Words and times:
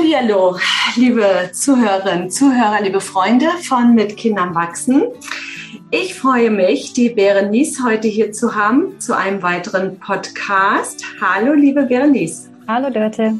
Hallo, 0.00 0.56
liebe 0.94 1.50
Zuhörerinnen, 1.52 2.30
Zuhörer, 2.30 2.80
liebe 2.82 3.00
Freunde 3.00 3.48
von 3.64 3.96
Mit 3.96 4.16
Kindern 4.16 4.54
wachsen. 4.54 5.08
Ich 5.90 6.14
freue 6.14 6.52
mich, 6.52 6.92
die 6.92 7.08
Berenice 7.08 7.82
heute 7.84 8.06
hier 8.06 8.30
zu 8.30 8.54
haben 8.54 9.00
zu 9.00 9.16
einem 9.16 9.42
weiteren 9.42 9.98
Podcast. 9.98 11.04
Hallo, 11.20 11.52
liebe 11.52 11.82
Berenice. 11.82 12.48
Hallo, 12.68 12.90
Dörte. 12.90 13.34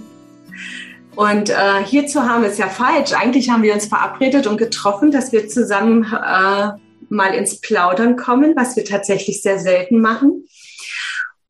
Und 1.15 1.51
äh, 1.51 1.85
hier 1.87 2.09
zu 2.09 2.29
haben 2.29 2.43
ist 2.43 2.59
ja 2.59 2.67
falsch. 2.67 3.13
Eigentlich 3.13 3.51
haben 3.51 3.63
wir 3.63 3.73
uns 3.73 3.87
verabredet 3.87 4.49
und 4.49 4.57
getroffen, 4.57 5.13
dass 5.13 5.31
wir 5.31 5.47
zusammen 5.47 6.03
äh, 6.13 6.71
mal 7.09 7.35
ins 7.35 7.61
Plaudern 7.61 8.17
kommen, 8.17 8.55
was 8.57 8.75
wir 8.75 8.85
tatsächlich 8.85 9.43
sehr 9.43 9.61
selten 9.61 10.01
machen. 10.01 10.49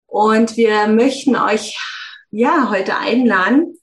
Und 0.07 0.59
wir 0.59 0.87
möchten 0.87 1.35
euch 1.35 1.79
ja 2.31 2.69
heute 2.71 2.99
einladen, 2.99 3.79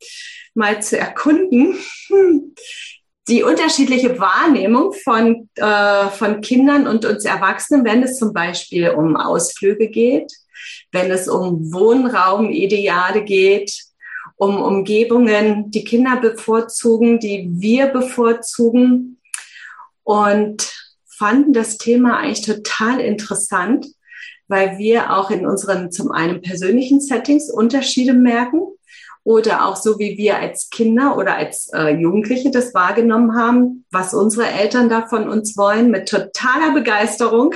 mal 0.55 0.81
zu 0.81 0.97
erkunden, 0.97 1.75
die 3.27 3.43
unterschiedliche 3.43 4.19
Wahrnehmung 4.19 4.93
von, 4.93 5.49
äh, 5.55 6.09
von 6.09 6.41
Kindern 6.41 6.87
und 6.87 7.05
uns 7.05 7.25
Erwachsenen, 7.25 7.85
wenn 7.85 8.03
es 8.03 8.17
zum 8.17 8.33
Beispiel 8.33 8.89
um 8.89 9.15
Ausflüge 9.15 9.89
geht, 9.89 10.31
wenn 10.91 11.11
es 11.11 11.27
um 11.27 11.73
Wohnraumideale 11.73 13.23
geht, 13.23 13.73
um 14.37 14.61
Umgebungen, 14.61 15.71
die 15.71 15.83
Kinder 15.83 16.17
bevorzugen, 16.17 17.19
die 17.19 17.47
wir 17.51 17.87
bevorzugen. 17.87 19.19
Und 20.03 20.71
fanden 21.07 21.53
das 21.53 21.77
Thema 21.77 22.17
eigentlich 22.19 22.45
total 22.45 22.99
interessant, 22.99 23.87
weil 24.47 24.77
wir 24.77 25.15
auch 25.15 25.31
in 25.31 25.47
unseren 25.47 25.91
zum 25.91 26.11
einen 26.11 26.41
persönlichen 26.41 26.99
Settings 26.99 27.49
Unterschiede 27.49 28.13
merken 28.13 28.61
oder 29.25 29.65
auch 29.65 29.75
so 29.75 29.97
wie 29.97 30.17
wir 30.17 30.37
als 30.37 30.69
Kinder 30.69 31.17
oder 31.17 31.35
als 31.35 31.69
äh, 31.73 31.89
Jugendliche 31.89 32.51
das 32.51 32.73
wahrgenommen 32.75 33.35
haben, 33.35 33.83
was 33.91 34.13
unsere 34.13 34.47
Eltern 34.47 34.87
da 34.87 35.07
von 35.07 35.27
uns 35.27 35.57
wollen, 35.57 35.89
mit 35.89 36.07
totaler 36.07 36.73
Begeisterung. 36.73 37.53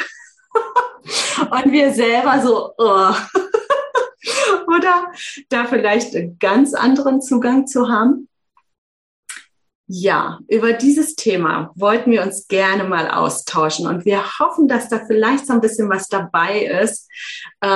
Und 1.39 1.71
wir 1.71 1.93
selber 1.93 2.41
so, 2.41 2.73
oh. 2.77 3.13
oder 4.75 5.05
da 5.49 5.65
vielleicht 5.65 6.15
einen 6.15 6.39
ganz 6.39 6.73
anderen 6.73 7.21
Zugang 7.21 7.67
zu 7.67 7.87
haben. 7.87 8.27
Ja, 9.85 10.39
über 10.47 10.73
dieses 10.73 11.15
Thema 11.15 11.71
wollten 11.75 12.11
wir 12.11 12.23
uns 12.23 12.47
gerne 12.47 12.83
mal 12.83 13.09
austauschen 13.09 13.87
und 13.87 14.05
wir 14.05 14.21
hoffen, 14.37 14.67
dass 14.67 14.87
da 14.87 14.99
vielleicht 15.07 15.47
so 15.47 15.53
ein 15.53 15.61
bisschen 15.61 15.89
was 15.89 16.07
dabei 16.07 16.59
ist, 16.83 17.09
äh, 17.61 17.67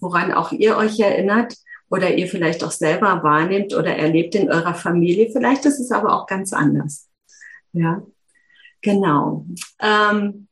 woran 0.00 0.32
auch 0.32 0.52
ihr 0.52 0.78
euch 0.78 0.98
erinnert, 0.98 1.54
oder 1.90 2.14
ihr 2.14 2.28
vielleicht 2.28 2.62
auch 2.64 2.70
selber 2.70 3.22
wahrnehmt 3.22 3.74
oder 3.74 3.96
erlebt 3.96 4.34
in 4.34 4.50
eurer 4.50 4.74
Familie. 4.74 5.30
Vielleicht 5.30 5.64
ist 5.64 5.80
es 5.80 5.90
aber 5.90 6.14
auch 6.14 6.26
ganz 6.26 6.52
anders. 6.52 7.08
Ja, 7.72 8.02
genau. 8.82 9.46
Ähm, 9.80 10.48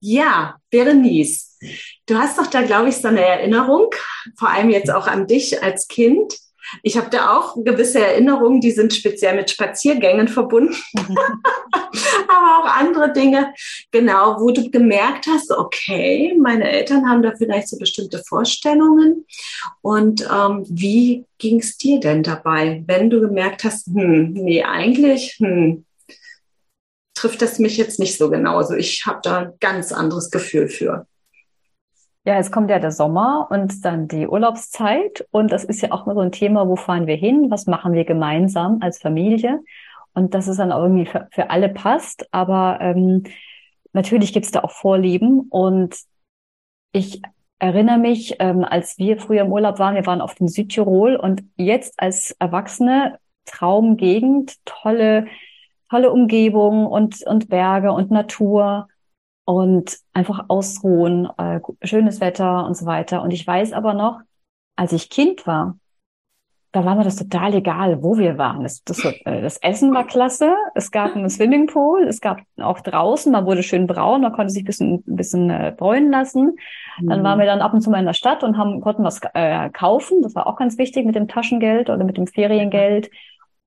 ja, 0.00 0.56
Berenice, 0.70 1.58
du 2.06 2.16
hast 2.16 2.38
doch 2.38 2.46
da, 2.46 2.62
glaube 2.62 2.88
ich, 2.88 2.96
so 2.96 3.08
eine 3.08 3.24
Erinnerung, 3.24 3.90
vor 4.36 4.50
allem 4.50 4.70
jetzt 4.70 4.90
auch 4.90 5.06
an 5.06 5.26
dich 5.26 5.62
als 5.62 5.88
Kind. 5.88 6.36
Ich 6.82 6.96
habe 6.96 7.10
da 7.10 7.36
auch 7.36 7.56
gewisse 7.64 8.00
Erinnerungen, 8.00 8.60
die 8.60 8.70
sind 8.70 8.92
speziell 8.94 9.36
mit 9.36 9.50
Spaziergängen 9.50 10.28
verbunden, 10.28 10.76
aber 12.28 12.58
auch 12.58 12.76
andere 12.76 13.12
Dinge, 13.12 13.52
genau, 13.90 14.40
wo 14.40 14.50
du 14.50 14.70
gemerkt 14.70 15.26
hast, 15.26 15.50
okay, 15.50 16.36
meine 16.40 16.70
Eltern 16.70 17.08
haben 17.08 17.22
da 17.22 17.32
vielleicht 17.36 17.68
so 17.68 17.78
bestimmte 17.78 18.22
Vorstellungen. 18.26 19.26
Und 19.82 20.22
ähm, 20.22 20.64
wie 20.68 21.24
ging 21.38 21.60
es 21.60 21.76
dir 21.76 22.00
denn 22.00 22.22
dabei, 22.22 22.82
wenn 22.86 23.10
du 23.10 23.20
gemerkt 23.20 23.64
hast, 23.64 23.86
hm, 23.86 24.32
nee, 24.32 24.62
eigentlich, 24.62 25.36
hm, 25.38 25.84
trifft 27.14 27.42
das 27.42 27.58
mich 27.58 27.76
jetzt 27.76 27.98
nicht 27.98 28.16
so 28.16 28.30
genauso. 28.30 28.74
Ich 28.74 29.04
habe 29.06 29.20
da 29.22 29.38
ein 29.38 29.52
ganz 29.60 29.92
anderes 29.92 30.30
Gefühl 30.30 30.68
für. 30.68 31.06
Ja, 32.28 32.36
es 32.36 32.52
kommt 32.52 32.68
ja 32.68 32.78
der 32.78 32.90
Sommer 32.92 33.48
und 33.50 33.86
dann 33.86 34.06
die 34.06 34.28
Urlaubszeit. 34.28 35.26
Und 35.30 35.50
das 35.50 35.64
ist 35.64 35.80
ja 35.80 35.92
auch 35.92 36.04
mal 36.04 36.14
so 36.14 36.20
ein 36.20 36.30
Thema, 36.30 36.68
wo 36.68 36.76
fahren 36.76 37.06
wir 37.06 37.16
hin? 37.16 37.50
Was 37.50 37.66
machen 37.66 37.94
wir 37.94 38.04
gemeinsam 38.04 38.80
als 38.82 38.98
Familie? 38.98 39.60
Und 40.12 40.34
dass 40.34 40.46
es 40.46 40.58
dann 40.58 40.70
auch 40.70 40.82
irgendwie 40.82 41.06
für, 41.06 41.26
für 41.30 41.48
alle 41.48 41.70
passt. 41.70 42.28
Aber 42.30 42.80
ähm, 42.82 43.22
natürlich 43.94 44.34
gibt's 44.34 44.50
da 44.50 44.60
auch 44.60 44.72
Vorlieben. 44.72 45.46
Und 45.48 45.96
ich 46.92 47.22
erinnere 47.60 47.96
mich, 47.96 48.36
ähm, 48.40 48.62
als 48.62 48.98
wir 48.98 49.16
früher 49.18 49.40
im 49.40 49.52
Urlaub 49.52 49.78
waren, 49.78 49.94
wir 49.94 50.04
waren 50.04 50.20
auf 50.20 50.34
dem 50.34 50.48
Südtirol 50.48 51.16
und 51.16 51.42
jetzt 51.56 51.94
als 51.96 52.32
Erwachsene 52.38 53.18
Traumgegend, 53.46 54.62
tolle, 54.66 55.28
tolle 55.88 56.12
Umgebung 56.12 56.84
und, 56.84 57.26
und 57.26 57.48
Berge 57.48 57.90
und 57.90 58.10
Natur 58.10 58.88
und 59.48 59.96
einfach 60.12 60.44
ausruhen, 60.48 61.26
äh, 61.38 61.60
schönes 61.82 62.20
Wetter 62.20 62.66
und 62.66 62.76
so 62.76 62.84
weiter. 62.84 63.22
Und 63.22 63.30
ich 63.30 63.46
weiß 63.46 63.72
aber 63.72 63.94
noch, 63.94 64.20
als 64.76 64.92
ich 64.92 65.08
Kind 65.08 65.46
war, 65.46 65.78
da 66.72 66.84
war 66.84 66.96
mir 66.96 67.04
das 67.04 67.16
total 67.16 67.54
egal, 67.54 68.02
wo 68.02 68.18
wir 68.18 68.36
waren. 68.36 68.62
Das, 68.62 68.84
das, 68.84 69.02
äh, 69.02 69.40
das 69.40 69.56
Essen 69.56 69.94
war 69.94 70.06
klasse, 70.06 70.54
es 70.74 70.90
gab 70.90 71.16
einen 71.16 71.30
Swimmingpool, 71.30 72.02
es 72.02 72.20
gab 72.20 72.42
auch 72.58 72.80
draußen, 72.80 73.32
man 73.32 73.46
wurde 73.46 73.62
schön 73.62 73.86
braun, 73.86 74.20
man 74.20 74.34
konnte 74.34 74.52
sich 74.52 74.64
ein 74.64 74.66
bisschen, 74.66 74.94
ein 75.08 75.16
bisschen 75.16 75.48
äh, 75.48 75.74
bräunen 75.74 76.10
lassen. 76.10 76.56
Dann 77.00 77.24
waren 77.24 77.38
mhm. 77.38 77.40
wir 77.40 77.46
dann 77.46 77.62
ab 77.62 77.72
und 77.72 77.80
zu 77.80 77.88
mal 77.88 78.00
in 78.00 78.04
der 78.04 78.12
Stadt 78.12 78.44
und 78.44 78.58
haben, 78.58 78.82
konnten 78.82 79.02
was 79.02 79.18
äh, 79.32 79.70
kaufen. 79.70 80.20
Das 80.20 80.34
war 80.34 80.46
auch 80.46 80.56
ganz 80.56 80.76
wichtig 80.76 81.06
mit 81.06 81.14
dem 81.14 81.26
Taschengeld 81.26 81.88
oder 81.88 82.04
mit 82.04 82.18
dem 82.18 82.26
Feriengeld. 82.26 83.08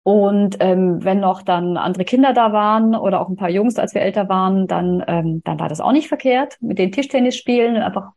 Und 0.03 0.57
ähm, 0.59 1.03
wenn 1.03 1.19
noch 1.19 1.43
dann 1.43 1.77
andere 1.77 2.05
Kinder 2.05 2.33
da 2.33 2.51
waren 2.53 2.95
oder 2.95 3.21
auch 3.21 3.29
ein 3.29 3.35
paar 3.35 3.51
Jungs, 3.51 3.77
als 3.77 3.93
wir 3.93 4.01
älter 4.01 4.29
waren, 4.29 4.65
dann, 4.67 5.03
ähm, 5.07 5.41
dann 5.43 5.59
war 5.59 5.69
das 5.69 5.79
auch 5.79 5.91
nicht 5.91 6.07
verkehrt. 6.07 6.57
Mit 6.59 6.79
den 6.79 6.91
Tischtennis 6.91 7.35
spielen 7.35 7.77
einfach 7.77 8.11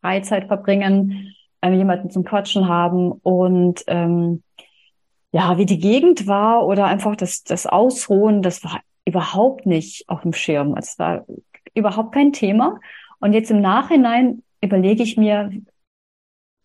Freizeit 0.00 0.48
verbringen, 0.48 1.34
ähm, 1.62 1.74
jemanden 1.74 2.10
zum 2.10 2.24
Quatschen 2.24 2.68
haben 2.68 3.12
und 3.12 3.82
ähm, 3.86 4.42
ja, 5.32 5.56
wie 5.56 5.64
die 5.64 5.78
Gegend 5.78 6.26
war 6.26 6.66
oder 6.66 6.84
einfach 6.84 7.16
das, 7.16 7.42
das 7.44 7.66
Ausruhen, 7.66 8.42
das 8.42 8.62
war 8.62 8.80
überhaupt 9.06 9.64
nicht 9.64 10.08
auf 10.08 10.20
dem 10.22 10.34
Schirm. 10.34 10.76
Es 10.76 10.98
war 10.98 11.24
überhaupt 11.74 12.12
kein 12.12 12.34
Thema. 12.34 12.78
Und 13.20 13.32
jetzt 13.32 13.50
im 13.50 13.62
Nachhinein 13.62 14.42
überlege 14.60 15.02
ich 15.02 15.16
mir, 15.16 15.50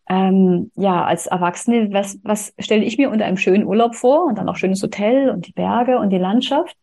ähm, 0.10 0.72
ja, 0.76 1.04
als 1.04 1.28
Erwachsene, 1.28 1.92
was, 1.92 2.20
was 2.24 2.54
stelle 2.60 2.84
ich 2.84 2.98
mir 2.98 3.10
unter 3.10 3.26
einem 3.26 3.38
schönen 3.38 3.66
Urlaub 3.66 3.96
vor 3.96 4.26
und 4.26 4.38
dann 4.38 4.48
auch 4.48 4.56
schönes 4.56 4.82
Hotel 4.82 5.30
und 5.30 5.48
die 5.48 5.52
Berge 5.52 6.00
und 6.00 6.10
die 6.12 6.18
Landschaft. 6.18 6.78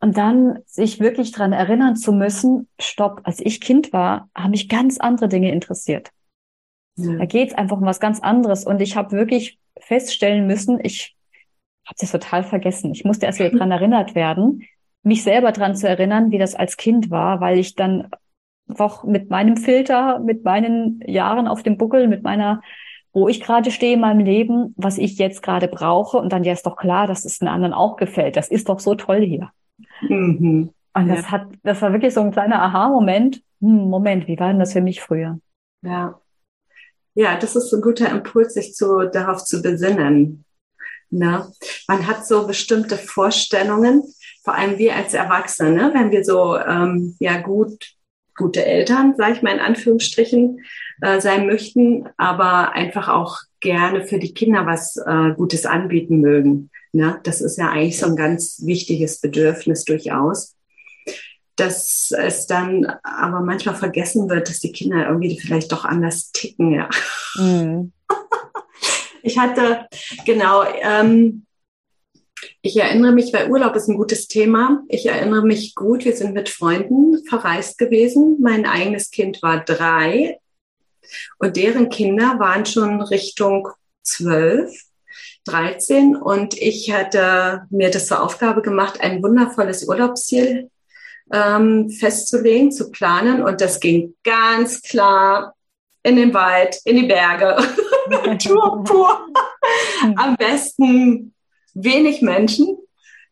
Und 0.00 0.16
dann 0.16 0.60
sich 0.64 1.00
wirklich 1.00 1.32
dran 1.32 1.52
erinnern 1.52 1.96
zu 1.96 2.12
müssen, 2.12 2.68
stopp, 2.78 3.20
als 3.24 3.40
ich 3.40 3.60
Kind 3.60 3.92
war, 3.92 4.28
haben 4.34 4.52
mich 4.52 4.68
ganz 4.68 4.98
andere 4.98 5.28
Dinge 5.28 5.52
interessiert. 5.52 6.10
Ja. 6.96 7.16
Da 7.16 7.24
geht's 7.26 7.54
einfach 7.54 7.78
um 7.78 7.84
was 7.84 8.00
ganz 8.00 8.20
anderes. 8.20 8.64
Und 8.64 8.80
ich 8.80 8.96
habe 8.96 9.12
wirklich 9.12 9.58
feststellen 9.80 10.46
müssen, 10.46 10.78
ich 10.82 11.16
habe 11.84 11.96
das 11.98 12.12
total 12.12 12.44
vergessen. 12.44 12.92
Ich 12.92 13.04
musste 13.04 13.26
erst 13.26 13.38
wieder 13.38 13.50
dran 13.50 13.70
erinnert 13.72 14.14
werden, 14.14 14.64
mich 15.02 15.22
selber 15.22 15.52
dran 15.52 15.76
zu 15.76 15.88
erinnern, 15.88 16.30
wie 16.30 16.38
das 16.38 16.54
als 16.54 16.76
Kind 16.76 17.10
war, 17.10 17.40
weil 17.40 17.58
ich 17.58 17.74
dann 17.74 18.08
einfach 18.68 19.04
mit 19.04 19.30
meinem 19.30 19.56
Filter, 19.56 20.18
mit 20.18 20.44
meinen 20.44 21.00
Jahren 21.06 21.48
auf 21.48 21.62
dem 21.62 21.78
Buckel, 21.78 22.08
mit 22.08 22.22
meiner, 22.22 22.62
wo 23.12 23.28
ich 23.28 23.40
gerade 23.40 23.70
stehe 23.70 23.94
in 23.94 24.00
meinem 24.00 24.24
Leben, 24.24 24.74
was 24.76 24.98
ich 24.98 25.18
jetzt 25.18 25.42
gerade 25.42 25.68
brauche. 25.68 26.18
Und 26.18 26.32
dann 26.32 26.44
ja 26.44 26.52
ist 26.52 26.66
doch 26.66 26.76
klar, 26.76 27.06
dass 27.06 27.24
es 27.24 27.38
den 27.38 27.48
anderen 27.48 27.72
auch 27.72 27.96
gefällt. 27.96 28.36
Das 28.36 28.48
ist 28.48 28.68
doch 28.68 28.80
so 28.80 28.94
toll 28.94 29.20
hier. 29.20 29.50
Mhm. 30.02 30.70
Und 30.94 31.08
das 31.08 31.22
ja. 31.22 31.30
hat, 31.30 31.48
das 31.62 31.80
war 31.82 31.92
wirklich 31.92 32.14
so 32.14 32.20
ein 32.20 32.32
kleiner 32.32 32.62
Aha-Moment. 32.62 33.42
Hm, 33.60 33.88
Moment, 33.88 34.26
wie 34.28 34.38
war 34.38 34.48
denn 34.48 34.58
das 34.58 34.72
für 34.72 34.80
mich 34.80 35.00
früher? 35.00 35.38
Ja. 35.82 36.20
Ja, 37.14 37.36
das 37.36 37.56
ist 37.56 37.72
ein 37.72 37.80
guter 37.80 38.10
Impuls, 38.10 38.54
sich 38.54 38.74
zu, 38.74 39.08
darauf 39.10 39.44
zu 39.44 39.60
besinnen. 39.60 40.44
Ne? 41.10 41.50
Man 41.88 42.06
hat 42.06 42.26
so 42.26 42.46
bestimmte 42.46 42.96
Vorstellungen, 42.96 44.02
vor 44.44 44.54
allem 44.54 44.78
wir 44.78 44.94
als 44.94 45.14
Erwachsene, 45.14 45.72
ne? 45.72 45.90
wenn 45.94 46.10
wir 46.12 46.24
so 46.24 46.56
ähm, 46.58 47.16
ja 47.18 47.40
gut 47.40 47.97
gute 48.38 48.64
Eltern, 48.64 49.14
sage 49.16 49.34
ich 49.34 49.42
mal 49.42 49.52
in 49.52 49.60
Anführungsstrichen, 49.60 50.64
äh, 51.02 51.20
sein 51.20 51.46
möchten, 51.46 52.08
aber 52.16 52.72
einfach 52.72 53.08
auch 53.08 53.38
gerne 53.60 54.06
für 54.06 54.18
die 54.18 54.32
Kinder 54.32 54.64
was 54.64 54.96
äh, 54.96 55.34
Gutes 55.36 55.66
anbieten 55.66 56.20
mögen. 56.20 56.70
Ne? 56.92 57.20
Das 57.24 57.40
ist 57.40 57.58
ja 57.58 57.68
eigentlich 57.68 57.98
so 57.98 58.06
ein 58.06 58.16
ganz 58.16 58.62
wichtiges 58.64 59.20
Bedürfnis 59.20 59.84
durchaus. 59.84 60.54
Dass 61.56 62.12
es 62.16 62.46
dann 62.46 62.86
aber 63.02 63.40
manchmal 63.40 63.74
vergessen 63.74 64.30
wird, 64.30 64.48
dass 64.48 64.60
die 64.60 64.72
Kinder 64.72 65.08
irgendwie 65.08 65.38
vielleicht 65.40 65.72
doch 65.72 65.84
anders 65.84 66.30
ticken. 66.32 66.72
Ja. 66.72 66.88
Mhm. 67.36 67.92
Ich 69.20 69.36
hatte 69.36 69.86
genau 70.24 70.62
ähm, 70.80 71.44
ich 72.62 72.76
erinnere 72.76 73.12
mich, 73.12 73.32
weil 73.32 73.50
Urlaub 73.50 73.74
ist 73.76 73.88
ein 73.88 73.96
gutes 73.96 74.28
Thema. 74.28 74.82
Ich 74.88 75.06
erinnere 75.06 75.44
mich 75.44 75.74
gut, 75.74 76.04
wir 76.04 76.16
sind 76.16 76.34
mit 76.34 76.48
Freunden 76.48 77.24
verreist 77.26 77.78
gewesen. 77.78 78.38
Mein 78.40 78.66
eigenes 78.66 79.10
Kind 79.10 79.42
war 79.42 79.64
drei 79.64 80.38
und 81.38 81.56
deren 81.56 81.88
Kinder 81.88 82.38
waren 82.38 82.66
schon 82.66 83.00
Richtung 83.00 83.68
zwölf. 84.02 84.88
13 85.44 86.14
und 86.16 86.54
ich 86.54 86.92
hatte 86.92 87.66
mir 87.70 87.90
das 87.90 88.06
zur 88.06 88.22
Aufgabe 88.22 88.60
gemacht, 88.60 89.00
ein 89.00 89.22
wundervolles 89.22 89.88
Urlaubsziel 89.88 90.70
ähm, 91.32 91.88
festzulegen, 91.90 92.70
zu 92.70 92.90
planen 92.90 93.42
und 93.42 93.60
das 93.60 93.80
ging 93.80 94.14
ganz 94.24 94.82
klar 94.82 95.54
in 96.02 96.16
den 96.16 96.34
Wald, 96.34 96.78
in 96.84 96.96
die 96.96 97.06
Berge, 97.06 97.56
Tour 98.42 98.84
pur. 98.84 99.26
Am 100.16 100.36
besten 100.36 101.34
wenig 101.84 102.22
Menschen. 102.22 102.76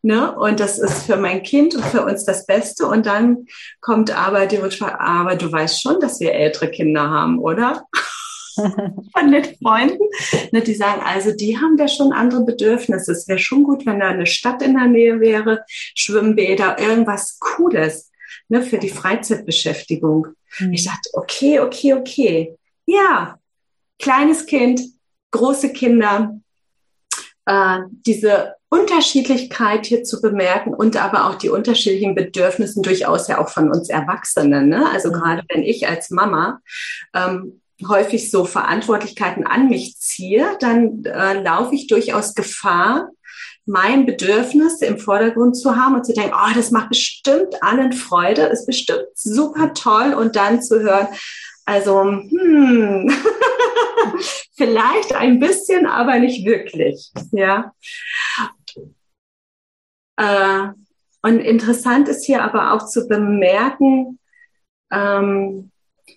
Ne? 0.03 0.35
Und 0.37 0.61
das 0.61 0.79
ist 0.79 1.07
für 1.07 1.17
mein 1.17 1.43
Kind 1.43 1.75
und 1.75 1.85
für 1.85 2.05
uns 2.05 2.25
das 2.25 2.47
Beste. 2.47 2.87
Und 2.87 3.07
dann 3.07 3.47
kommt 3.81 4.17
aber 4.17 4.47
die 4.47 4.57
Rückfrage, 4.57 5.01
aber 5.01 5.37
du 5.37 5.51
weißt 5.51 5.83
schon, 5.83 6.01
dass 6.01 6.21
wir 6.21 6.33
ältere 6.33 6.71
Kinder 6.71 7.11
haben, 7.11 7.39
oder? 7.39 7.87
Von 8.57 9.33
den 9.33 9.45
Freunden. 9.63 10.05
Ne, 10.53 10.63
die 10.63 10.75
sagen, 10.75 11.03
also 11.05 11.33
die 11.33 11.59
haben 11.59 11.77
da 11.77 11.89
schon 11.89 12.13
andere 12.13 12.45
Bedürfnisse. 12.45 13.13
Es 13.13 13.29
wäre 13.29 13.39
schon 13.39 13.65
gut, 13.65 13.85
wenn 13.85 14.01
da 14.01 14.09
eine 14.09 14.27
Stadt 14.27 14.63
in 14.63 14.75
der 14.75 14.87
Nähe 14.87 15.21
wäre, 15.21 15.65
Schwimmbäder, 15.69 16.79
irgendwas 16.79 17.39
Cooles 17.39 18.11
ne, 18.49 18.63
für 18.63 18.79
die 18.79 18.89
Freizeitbeschäftigung. 18.89 20.29
Mhm. 20.59 20.73
Ich 20.73 20.85
dachte, 20.85 21.11
okay, 21.15 21.61
okay, 21.61 21.95
okay. 21.95 22.57
Ja, 22.87 23.39
kleines 23.99 24.47
Kind, 24.47 24.81
große 25.33 25.73
Kinder, 25.73 26.39
äh, 27.47 27.79
diese 28.05 28.55
Unterschiedlichkeit 28.69 29.87
hier 29.87 30.03
zu 30.05 30.21
bemerken 30.21 30.75
und 30.75 30.97
aber 31.03 31.29
auch 31.29 31.37
die 31.37 31.49
unterschiedlichen 31.49 32.15
Bedürfnisse 32.15 32.83
durchaus 32.83 33.29
ja 33.29 33.39
auch 33.39 33.49
von 33.49 33.71
uns 33.71 33.89
Erwachsenen. 33.89 34.69
Ne? 34.69 34.89
Also 34.91 35.09
mhm. 35.09 35.13
gerade 35.15 35.43
wenn 35.49 35.63
ich 35.63 35.89
als 35.89 36.11
Mama 36.11 36.61
ähm, 37.15 37.61
häufig 37.87 38.31
so 38.31 38.45
Verantwortlichkeiten 38.45 39.47
an 39.47 39.69
mich 39.69 39.99
ziehe, 39.99 40.57
dann 40.61 41.05
äh, 41.05 41.41
laufe 41.43 41.75
ich 41.75 41.87
durchaus 41.87 42.35
Gefahr, 42.35 43.11
mein 43.67 44.07
Bedürfnis 44.07 44.81
im 44.81 44.99
Vordergrund 44.99 45.57
zu 45.57 45.77
haben 45.77 45.97
und 45.97 46.07
zu 46.07 46.15
denken, 46.15 46.35
oh, 46.35 46.55
das 46.55 46.71
macht 46.71 46.89
bestimmt 46.89 47.63
allen 47.63 47.93
Freude, 47.93 48.43
ist 48.43 48.67
bestimmt 48.67 49.07
super 49.15 49.75
toll 49.75 50.15
und 50.15 50.37
dann 50.37 50.63
zu 50.63 50.81
hören, 50.81 51.09
also, 51.67 52.03
hm, 52.03 53.11
vielleicht 54.57 55.15
ein 55.15 55.41
bisschen, 55.41 55.87
aber 55.87 56.19
nicht 56.19 56.47
wirklich, 56.47 57.13
ja. 57.33 57.73
Äh, 60.17 60.69
und 61.23 61.41
interessant 61.41 62.09
ist 62.09 62.25
hier 62.25 62.43
aber 62.43 62.73
auch 62.73 62.87
zu 62.87 63.09
bemerken, 63.09 64.21
ähm, 64.93 65.73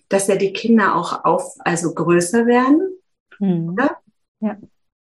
dass 0.08 0.28
ja 0.28 0.36
die 0.36 0.52
Kinder 0.52 0.94
auch 0.94 1.24
auf, 1.24 1.56
also 1.58 1.92
größer 1.94 2.46
werden. 2.46 2.96
Mhm. 3.40 3.76
Ja? 3.78 3.96
ja. 4.40 4.56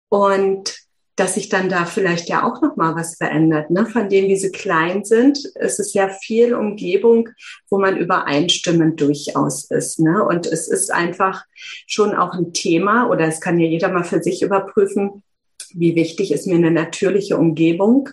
Und 0.09 0.78
dass 1.19 1.33
sich 1.35 1.49
dann 1.49 1.69
da 1.69 1.85
vielleicht 1.85 2.29
ja 2.29 2.43
auch 2.43 2.61
noch 2.61 2.75
mal 2.75 2.95
was 2.95 3.15
verändert. 3.15 3.69
Ne? 3.69 3.85
Von 3.85 4.09
denen, 4.09 4.27
wie 4.29 4.37
sie 4.37 4.51
klein 4.51 5.03
sind, 5.03 5.37
ist 5.55 5.79
es 5.79 5.93
ja 5.93 6.09
viel 6.09 6.53
Umgebung, 6.53 7.29
wo 7.69 7.79
man 7.79 7.97
übereinstimmend 7.97 8.99
durchaus 9.01 9.65
ist. 9.65 9.99
Ne? 9.99 10.23
Und 10.23 10.47
es 10.47 10.67
ist 10.67 10.91
einfach 10.91 11.43
schon 11.87 12.15
auch 12.15 12.33
ein 12.33 12.53
Thema, 12.53 13.09
oder 13.09 13.25
es 13.27 13.41
kann 13.41 13.59
ja 13.59 13.67
jeder 13.67 13.89
mal 13.89 14.03
für 14.03 14.23
sich 14.23 14.41
überprüfen, 14.41 15.23
wie 15.73 15.95
wichtig 15.95 16.31
ist 16.31 16.47
mir 16.47 16.55
eine 16.55 16.71
natürliche 16.71 17.37
Umgebung 17.37 18.09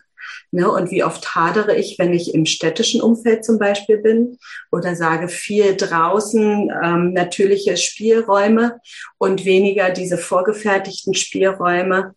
Ne? 0.53 0.71
Und 0.71 0.91
wie 0.91 1.05
oft 1.05 1.35
hadere 1.35 1.77
ich, 1.77 1.99
wenn 1.99 2.13
ich 2.13 2.35
im 2.35 2.47
städtischen 2.47 3.01
Umfeld 3.01 3.45
zum 3.45 3.59
Beispiel 3.59 3.99
bin 3.99 4.39
oder 4.71 4.95
sage 4.95 5.29
viel 5.29 5.77
draußen 5.77 6.73
ähm, 6.83 7.13
natürliche 7.13 7.77
Spielräume 7.77 8.81
und 9.19 9.45
weniger 9.45 9.91
diese 9.91 10.19
vorgefertigten 10.19 11.15
Spielräume, 11.15 12.15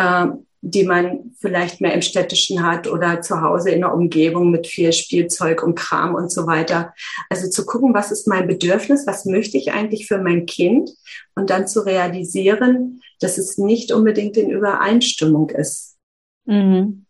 äh, 0.00 0.26
die 0.62 0.84
man 0.84 1.32
vielleicht 1.38 1.80
mehr 1.80 1.94
im 1.94 2.02
städtischen 2.02 2.66
hat 2.66 2.86
oder 2.86 3.22
zu 3.22 3.40
Hause 3.40 3.70
in 3.70 3.80
der 3.80 3.94
Umgebung 3.94 4.50
mit 4.50 4.66
viel 4.66 4.92
Spielzeug 4.92 5.62
und 5.62 5.74
Kram 5.74 6.14
und 6.14 6.30
so 6.30 6.46
weiter. 6.46 6.92
Also 7.30 7.48
zu 7.48 7.64
gucken, 7.64 7.94
was 7.94 8.10
ist 8.10 8.28
mein 8.28 8.46
Bedürfnis, 8.46 9.06
was 9.06 9.24
möchte 9.24 9.56
ich 9.56 9.72
eigentlich 9.72 10.06
für 10.06 10.18
mein 10.18 10.44
Kind 10.44 10.90
und 11.34 11.48
dann 11.48 11.66
zu 11.66 11.80
realisieren, 11.80 13.00
dass 13.20 13.38
es 13.38 13.56
nicht 13.56 13.90
unbedingt 13.90 14.36
in 14.36 14.50
Übereinstimmung 14.50 15.48
ist. 15.50 15.96
Mhm 16.44 17.06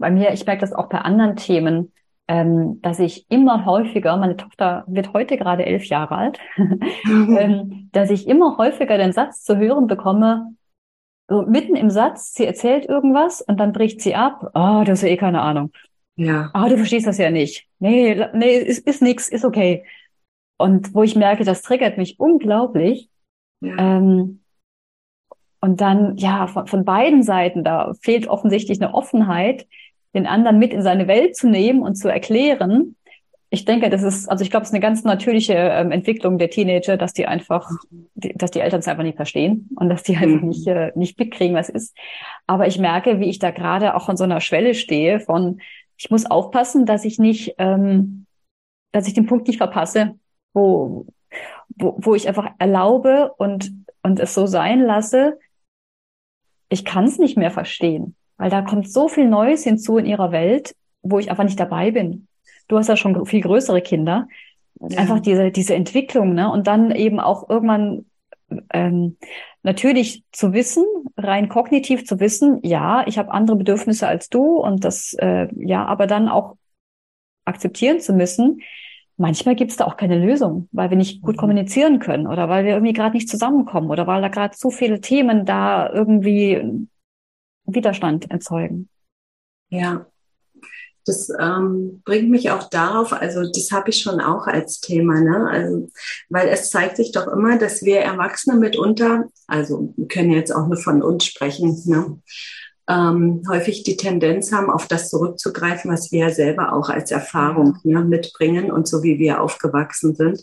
bei 0.00 0.10
mir, 0.10 0.32
ich 0.32 0.44
merke 0.46 0.62
das 0.62 0.72
auch 0.72 0.88
bei 0.88 0.98
anderen 0.98 1.36
Themen, 1.36 1.92
ähm, 2.26 2.80
dass 2.82 2.98
ich 2.98 3.30
immer 3.30 3.64
häufiger, 3.66 4.16
meine 4.16 4.36
Tochter 4.36 4.84
wird 4.88 5.12
heute 5.12 5.36
gerade 5.36 5.64
elf 5.64 5.84
Jahre 5.84 6.16
alt, 6.16 6.38
ähm, 6.56 7.90
dass 7.92 8.10
ich 8.10 8.26
immer 8.26 8.56
häufiger 8.56 8.98
den 8.98 9.12
Satz 9.12 9.44
zu 9.44 9.56
hören 9.58 9.86
bekomme, 9.86 10.54
so 11.30 11.42
mitten 11.42 11.76
im 11.76 11.90
Satz, 11.90 12.34
sie 12.34 12.44
erzählt 12.44 12.86
irgendwas 12.86 13.40
und 13.40 13.58
dann 13.58 13.72
bricht 13.72 14.00
sie 14.02 14.16
ab, 14.16 14.50
oh, 14.52 14.82
du 14.84 14.90
hast 14.90 15.02
ja 15.02 15.08
eh 15.08 15.16
keine 15.16 15.40
Ahnung. 15.40 15.70
Ja. 16.16 16.50
Ah, 16.52 16.68
du 16.68 16.76
verstehst 16.76 17.06
das 17.06 17.18
ja 17.18 17.30
nicht. 17.30 17.66
Nee, 17.78 18.26
nee, 18.34 18.56
ist, 18.56 18.86
ist 18.86 19.00
nix, 19.00 19.28
ist 19.28 19.44
okay. 19.44 19.84
Und 20.58 20.92
wo 20.92 21.04
ich 21.04 21.14
merke, 21.14 21.44
das 21.44 21.62
triggert 21.62 21.96
mich 21.96 22.18
unglaublich. 22.18 23.08
Ja. 23.60 23.76
Ähm, 23.78 24.42
und 25.60 25.80
dann, 25.80 26.16
ja, 26.16 26.48
von, 26.48 26.66
von 26.66 26.84
beiden 26.84 27.22
Seiten, 27.22 27.62
da 27.62 27.92
fehlt 28.02 28.26
offensichtlich 28.26 28.82
eine 28.82 28.92
Offenheit, 28.92 29.66
den 30.14 30.26
anderen 30.26 30.58
mit 30.58 30.72
in 30.72 30.82
seine 30.82 31.06
Welt 31.06 31.36
zu 31.36 31.48
nehmen 31.48 31.82
und 31.82 31.94
zu 31.94 32.08
erklären. 32.08 32.96
Ich 33.52 33.64
denke, 33.64 33.90
das 33.90 34.04
ist, 34.04 34.28
also 34.28 34.44
ich 34.44 34.50
glaube, 34.50 34.62
es 34.62 34.68
ist 34.68 34.74
eine 34.74 34.80
ganz 34.80 35.02
natürliche 35.02 35.54
ähm, 35.54 35.90
Entwicklung 35.90 36.38
der 36.38 36.50
Teenager, 36.50 36.96
dass 36.96 37.12
die 37.12 37.26
einfach, 37.26 37.68
die, 38.14 38.32
dass 38.32 38.52
die 38.52 38.60
Eltern 38.60 38.78
es 38.78 38.86
einfach 38.86 39.02
nicht 39.02 39.16
verstehen 39.16 39.68
und 39.74 39.88
dass 39.88 40.04
die 40.04 40.16
einfach 40.16 40.42
mhm. 40.42 40.48
nicht, 40.48 40.66
äh, 40.68 40.92
nicht 40.94 41.18
mitkriegen, 41.18 41.56
was 41.56 41.68
ist. 41.68 41.96
Aber 42.46 42.68
ich 42.68 42.78
merke, 42.78 43.18
wie 43.18 43.28
ich 43.28 43.40
da 43.40 43.50
gerade 43.50 43.96
auch 43.96 44.08
an 44.08 44.16
so 44.16 44.22
einer 44.22 44.40
Schwelle 44.40 44.74
stehe 44.74 45.18
von, 45.18 45.60
ich 45.96 46.10
muss 46.10 46.26
aufpassen, 46.26 46.86
dass 46.86 47.04
ich 47.04 47.18
nicht, 47.18 47.56
ähm, 47.58 48.26
dass 48.92 49.08
ich 49.08 49.14
den 49.14 49.26
Punkt 49.26 49.48
nicht 49.48 49.58
verpasse, 49.58 50.14
wo, 50.54 51.06
wo, 51.76 51.96
wo 51.98 52.14
ich 52.14 52.28
einfach 52.28 52.52
erlaube 52.58 53.32
und, 53.36 53.72
und 54.02 54.20
es 54.20 54.32
so 54.32 54.46
sein 54.46 54.80
lasse, 54.80 55.38
ich 56.68 56.84
kann 56.84 57.04
es 57.04 57.18
nicht 57.18 57.36
mehr 57.36 57.50
verstehen. 57.50 58.14
Weil 58.36 58.48
da 58.48 58.62
kommt 58.62 58.90
so 58.90 59.08
viel 59.08 59.28
Neues 59.28 59.64
hinzu 59.64 59.98
in 59.98 60.06
ihrer 60.06 60.32
Welt, 60.32 60.74
wo 61.02 61.18
ich 61.18 61.30
einfach 61.30 61.44
nicht 61.44 61.60
dabei 61.60 61.90
bin. 61.90 62.28
Du 62.70 62.78
hast 62.78 62.88
ja 62.88 62.96
schon 62.96 63.26
viel 63.26 63.40
größere 63.40 63.82
Kinder. 63.82 64.28
Ja. 64.78 64.98
Einfach 64.98 65.18
diese, 65.18 65.50
diese 65.50 65.74
Entwicklung, 65.74 66.34
ne? 66.34 66.50
Und 66.50 66.66
dann 66.68 66.92
eben 66.92 67.18
auch 67.18 67.50
irgendwann 67.50 68.06
ähm, 68.72 69.16
natürlich 69.62 70.24
zu 70.30 70.52
wissen, 70.52 70.84
rein 71.16 71.48
kognitiv 71.48 72.06
zu 72.06 72.20
wissen, 72.20 72.60
ja, 72.62 73.04
ich 73.06 73.18
habe 73.18 73.32
andere 73.32 73.56
Bedürfnisse 73.56 74.06
als 74.06 74.28
du 74.28 74.58
und 74.58 74.84
das, 74.84 75.14
äh, 75.14 75.48
ja, 75.56 75.84
aber 75.84 76.06
dann 76.06 76.28
auch 76.28 76.56
akzeptieren 77.44 78.00
zu 78.00 78.12
müssen, 78.12 78.60
manchmal 79.16 79.56
gibt 79.56 79.72
es 79.72 79.76
da 79.76 79.84
auch 79.84 79.96
keine 79.96 80.18
Lösung, 80.18 80.68
weil 80.72 80.90
wir 80.90 80.96
nicht 80.96 81.22
gut 81.22 81.36
mhm. 81.36 81.40
kommunizieren 81.40 81.98
können 81.98 82.26
oder 82.26 82.48
weil 82.48 82.64
wir 82.64 82.72
irgendwie 82.72 82.92
gerade 82.92 83.16
nicht 83.16 83.28
zusammenkommen 83.28 83.90
oder 83.90 84.06
weil 84.06 84.22
da 84.22 84.28
gerade 84.28 84.56
so 84.56 84.70
viele 84.70 85.00
Themen 85.00 85.44
da 85.44 85.92
irgendwie 85.92 86.86
Widerstand 87.64 88.30
erzeugen. 88.30 88.88
Ja, 89.68 90.06
das 91.06 91.30
ähm, 91.38 92.02
bringt 92.04 92.30
mich 92.30 92.50
auch 92.50 92.68
darauf, 92.68 93.12
also 93.12 93.42
das 93.42 93.70
habe 93.72 93.90
ich 93.90 93.98
schon 93.98 94.20
auch 94.20 94.46
als 94.46 94.80
Thema, 94.80 95.20
ne? 95.20 95.48
Also, 95.50 95.88
weil 96.28 96.48
es 96.48 96.70
zeigt 96.70 96.96
sich 96.96 97.12
doch 97.12 97.26
immer, 97.28 97.58
dass 97.58 97.82
wir 97.82 98.00
Erwachsene 98.00 98.58
mitunter, 98.58 99.24
also 99.46 99.92
wir 99.96 100.08
können 100.08 100.30
jetzt 100.30 100.54
auch 100.54 100.66
nur 100.66 100.78
von 100.78 101.02
uns 101.02 101.24
sprechen, 101.24 101.80
ne? 101.86 102.18
ähm, 102.90 103.42
häufig 103.48 103.84
die 103.84 103.96
Tendenz 103.96 104.52
haben, 104.52 104.70
auf 104.70 104.88
das 104.88 105.10
zurückzugreifen, 105.10 105.90
was 105.90 106.10
wir 106.10 106.26
ja 106.26 106.30
selber 106.30 106.72
auch 106.72 106.88
als 106.88 107.10
Erfahrung 107.10 107.78
ne, 107.84 108.04
mitbringen 108.04 108.72
und 108.72 108.88
so 108.88 109.02
wie 109.02 109.18
wir 109.18 109.40
aufgewachsen 109.40 110.14
sind. 110.14 110.42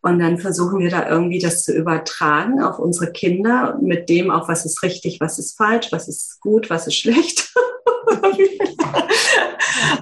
Und 0.00 0.20
dann 0.20 0.38
versuchen 0.38 0.78
wir 0.78 0.90
da 0.90 1.08
irgendwie 1.08 1.40
das 1.40 1.64
zu 1.64 1.74
übertragen 1.74 2.62
auf 2.62 2.78
unsere 2.78 3.12
Kinder 3.12 3.78
mit 3.82 4.08
dem 4.08 4.30
auch, 4.30 4.48
was 4.48 4.64
ist 4.64 4.82
richtig, 4.82 5.20
was 5.20 5.38
ist 5.38 5.58
falsch, 5.58 5.88
was 5.90 6.08
ist 6.08 6.40
gut, 6.40 6.70
was 6.70 6.86
ist 6.86 6.96
schlecht. 6.96 7.52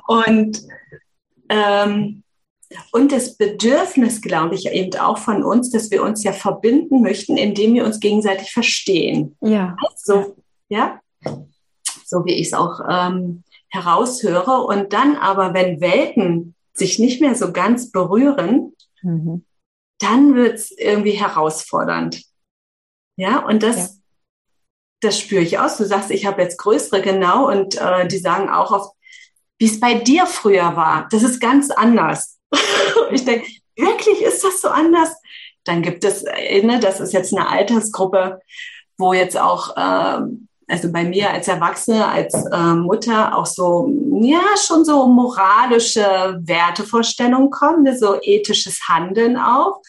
und, 0.07 0.63
ähm, 1.49 2.23
und 2.93 3.13
das 3.13 3.37
Bedürfnis, 3.37 4.21
glaube 4.21 4.55
ich, 4.55 4.67
eben 4.67 4.99
auch 4.99 5.19
von 5.19 5.45
uns, 5.45 5.71
dass 5.71 5.91
wir 5.91 6.03
uns 6.03 6.25
ja 6.25 6.33
verbinden 6.33 7.03
möchten, 7.03 7.37
indem 7.37 7.75
wir 7.75 7.85
uns 7.85 8.01
gegenseitig 8.01 8.53
verstehen. 8.53 9.37
Ja. 9.41 9.77
So, 9.97 10.37
ja. 10.69 11.01
So 12.05 12.25
wie 12.25 12.35
ich 12.35 12.49
es 12.49 12.55
auch 12.55 12.81
ähm, 12.89 13.43
heraushöre. 13.69 14.63
Und 14.63 14.93
dann 14.93 15.17
aber, 15.17 15.55
wenn 15.55 15.81
Welten 15.81 16.55
sich 16.73 16.99
nicht 16.99 17.21
mehr 17.21 17.35
so 17.35 17.53
ganz 17.53 17.91
berühren, 17.91 18.75
mhm 19.03 19.45
dann 19.99 20.35
wird's 20.35 20.71
irgendwie 20.71 21.13
herausfordernd. 21.13 22.23
Ja, 23.17 23.45
und 23.45 23.63
das, 23.63 23.77
ja. 23.77 23.89
das 25.01 25.19
spüre 25.19 25.43
ich 25.43 25.59
aus. 25.59 25.79
Du 25.79 25.85
sagst, 25.85 26.11
ich 26.11 26.27
habe 26.27 26.43
jetzt 26.43 26.59
größere, 26.59 27.01
genau, 27.01 27.49
und 27.49 27.77
äh, 27.81 28.07
die 28.07 28.19
sagen 28.19 28.49
auch 28.49 28.73
oft, 28.73 28.96
wie 29.59 29.67
es 29.67 29.81
bei 29.81 29.95
dir 29.95 30.27
früher 30.27 30.77
war. 30.77 31.09
Das 31.11 31.23
ist 31.23 31.41
ganz 31.41 31.71
anders. 31.71 32.39
ich 33.11 33.25
denke, 33.25 33.47
wirklich 33.77 34.23
ist 34.23 34.45
das 34.45 34.61
so 34.61 34.69
anders? 34.69 35.17
Dann 35.65 35.83
gibt 35.83 36.05
es, 36.05 36.23
äh, 36.23 36.63
ne, 36.63 36.79
das 36.81 37.01
ist 37.01 37.13
jetzt 37.13 37.35
eine 37.35 37.49
Altersgruppe, 37.49 38.41
wo 38.99 39.13
jetzt 39.13 39.37
auch 39.37 39.77
äh, 39.77 40.21
also 40.69 40.91
bei 40.91 41.05
mir 41.05 41.31
als 41.31 41.49
Erwachsene, 41.49 42.07
als 42.07 42.35
äh, 42.35 42.75
Mutter 42.75 43.37
auch 43.37 43.47
so, 43.47 43.89
ja, 44.21 44.43
schon 44.57 44.85
so 44.85 45.07
moralische 45.07 46.41
Wertevorstellungen 46.43 47.51
kommen, 47.51 47.85
ne? 47.85 47.97
so 47.97 48.19
ethisches 48.21 48.89
Handeln 48.89 49.37
auch. 49.37 49.81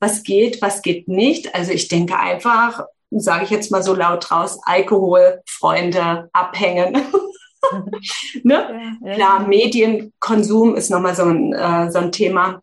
Was 0.00 0.22
geht, 0.22 0.62
was 0.62 0.82
geht 0.82 1.06
nicht. 1.06 1.54
Also 1.54 1.72
ich 1.72 1.88
denke 1.88 2.18
einfach, 2.18 2.84
sage 3.10 3.44
ich 3.44 3.50
jetzt 3.50 3.70
mal 3.70 3.82
so 3.82 3.94
laut 3.94 4.30
raus, 4.30 4.58
Alkohol, 4.64 5.40
Freunde, 5.46 6.30
abhängen. 6.32 7.02
ne? 8.42 8.54
Ja, 9.02 9.08
ja, 9.08 9.14
Klar, 9.14 9.48
Medienkonsum 9.48 10.74
ist 10.76 10.90
nochmal 10.90 11.14
so 11.14 11.24
ein, 11.24 11.52
äh, 11.52 11.90
so 11.90 11.98
ein 11.98 12.12
Thema. 12.12 12.62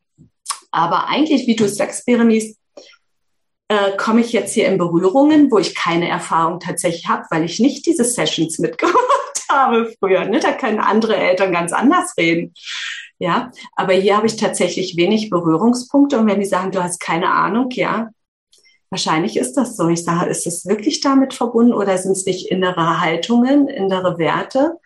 Aber 0.71 1.07
eigentlich, 1.07 1.47
wie 1.47 1.55
du 1.55 1.67
sagst, 1.67 2.05
Berenice, 2.05 2.57
äh, 3.69 3.95
komme 3.97 4.21
ich 4.21 4.33
jetzt 4.33 4.53
hier 4.53 4.67
in 4.67 4.77
Berührungen, 4.77 5.51
wo 5.51 5.59
ich 5.59 5.75
keine 5.75 6.09
Erfahrung 6.09 6.59
tatsächlich 6.59 7.07
habe, 7.07 7.25
weil 7.29 7.45
ich 7.45 7.59
nicht 7.59 7.85
diese 7.85 8.03
Sessions 8.03 8.59
mitgemacht 8.59 8.99
habe 9.49 9.93
früher. 9.99 10.25
Ne? 10.25 10.39
Da 10.39 10.51
können 10.53 10.79
andere 10.79 11.15
Eltern 11.15 11.51
ganz 11.51 11.73
anders 11.73 12.13
reden. 12.17 12.53
Ja, 13.21 13.51
aber 13.75 13.93
hier 13.93 14.15
habe 14.15 14.27
ich 14.27 14.37
tatsächlich 14.37 14.95
wenig 14.95 15.29
Berührungspunkte. 15.29 16.17
Und 16.17 16.27
wenn 16.27 16.39
die 16.39 16.45
sagen, 16.45 16.71
du 16.71 16.81
hast 16.81 16.99
keine 16.99 17.29
Ahnung, 17.29 17.69
ja, 17.71 18.09
wahrscheinlich 18.89 19.37
ist 19.37 19.53
das 19.53 19.75
so. 19.75 19.87
Ich 19.89 20.03
sage, 20.03 20.29
ist 20.29 20.47
es 20.47 20.65
wirklich 20.65 21.01
damit 21.01 21.33
verbunden 21.33 21.73
oder 21.73 21.97
sind 21.97 22.13
es 22.13 22.25
nicht 22.25 22.49
innere 22.49 23.01
Haltungen, 23.01 23.67
innere 23.67 24.17
Werte? 24.17 24.77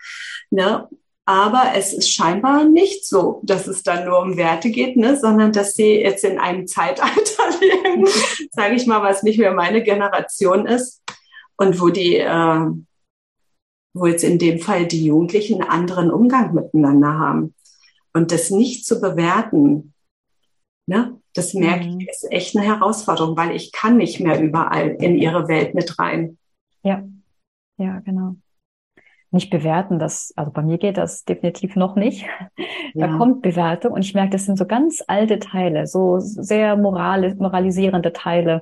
Ne? 0.50 0.88
Aber 1.26 1.72
es 1.76 1.94
ist 1.94 2.12
scheinbar 2.12 2.66
nicht 2.66 3.08
so, 3.08 3.40
dass 3.44 3.68
es 3.68 3.82
dann 3.84 4.06
nur 4.06 4.20
um 4.20 4.36
Werte 4.36 4.70
geht, 4.72 4.98
ne, 4.98 5.18
sondern 5.18 5.54
dass 5.54 5.74
sie 5.74 6.02
jetzt 6.02 6.26
in 6.26 6.38
einem 6.38 6.68
Zeitalter 6.68 7.50
leben, 7.62 8.06
sage 8.52 8.76
ich 8.76 8.86
mal, 8.88 9.02
was 9.02 9.24
nicht 9.24 9.40
mehr 9.40 9.54
meine 9.54 9.84
Generation 9.84 10.66
ist 10.66 11.02
und 11.56 11.80
wo 11.80 11.90
die, 11.90 12.18
äh, 12.18 12.66
wo 13.94 14.06
jetzt 14.06 14.26
in 14.26 14.38
dem 14.38 14.60
Fall 14.60 14.86
die 14.86 15.06
Jugendlichen 15.06 15.62
einen 15.62 15.70
anderen 15.70 16.12
Umgang 16.12 16.54
miteinander 16.54 17.18
haben. 17.18 17.56
Und 18.12 18.34
das 18.34 18.50
nicht 18.50 18.86
zu 18.86 19.00
bewerten, 19.00 19.94
ne, 20.88 21.22
das 21.34 21.54
merke 21.54 21.86
mhm. 21.86 22.00
ich, 22.00 22.10
ist 22.10 22.32
echt 22.32 22.56
eine 22.56 22.66
Herausforderung, 22.66 23.36
weil 23.36 23.56
ich 23.56 23.72
kann 23.72 23.98
nicht 23.98 24.20
mehr 24.20 24.40
überall 24.42 24.90
in 24.90 25.18
ihre 25.18 25.48
Welt 25.48 25.74
mit 25.74 25.98
rein. 26.00 26.38
Ja, 26.84 27.04
ja, 27.78 28.00
genau 28.00 28.36
nicht 29.34 29.50
bewerten. 29.50 30.00
Das, 30.00 30.32
also 30.38 30.52
bei 30.52 30.62
mir 30.62 30.78
geht 30.78 30.98
das 30.98 31.26
definitiv 31.26 31.76
noch 31.76 31.96
nicht. 31.96 32.26
Ja. 32.96 33.08
Da 33.08 33.18
kommt 33.18 33.42
Bewertung 33.42 33.94
und 33.94 34.06
ich 34.06 34.14
merke, 34.14 34.30
das 34.30 34.46
sind 34.46 34.56
so 34.56 34.68
ganz 34.68 35.04
alte 35.08 35.40
Teile, 35.40 35.88
so 35.88 36.20
sehr 36.20 36.78
moral, 36.78 37.34
moralisierende 37.34 38.14
Teile, 38.14 38.62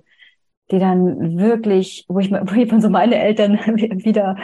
die 0.72 0.80
dann 0.80 1.38
wirklich, 1.38 2.06
wo 2.08 2.20
ich, 2.20 2.32
wo 2.32 2.54
ich 2.56 2.70
von 2.70 2.80
so 2.80 2.90
meine 2.90 3.18
Eltern 3.18 3.56
wieder 4.06 4.38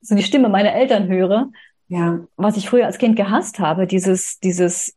so 0.00 0.14
die 0.14 0.22
Stimme 0.22 0.48
meiner 0.48 0.72
Eltern 0.72 1.08
höre, 1.08 1.50
ja. 1.88 2.20
was 2.36 2.56
ich 2.56 2.68
früher 2.68 2.86
als 2.86 2.98
Kind 2.98 3.16
gehasst 3.16 3.58
habe, 3.58 3.88
dieses, 3.88 4.38
dieses 4.38 4.96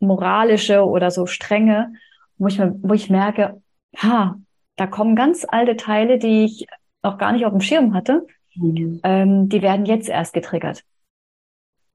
moralische 0.00 0.84
oder 0.84 1.10
so 1.10 1.26
strenge, 1.26 1.92
wo 2.38 2.48
ich, 2.48 2.58
wo 2.58 2.94
ich 2.94 3.10
merke, 3.10 3.62
ha, 3.96 4.36
da 4.76 4.86
kommen 4.86 5.16
ganz 5.16 5.46
alte 5.48 5.76
Teile, 5.76 6.18
die 6.18 6.44
ich 6.44 6.66
noch 7.02 7.18
gar 7.18 7.32
nicht 7.32 7.46
auf 7.46 7.52
dem 7.52 7.60
Schirm 7.60 7.94
hatte 7.94 8.26
Mhm. 8.56 9.00
Ähm, 9.04 9.48
die 9.48 9.62
werden 9.62 9.86
jetzt 9.86 10.08
erst 10.08 10.32
getriggert. 10.32 10.84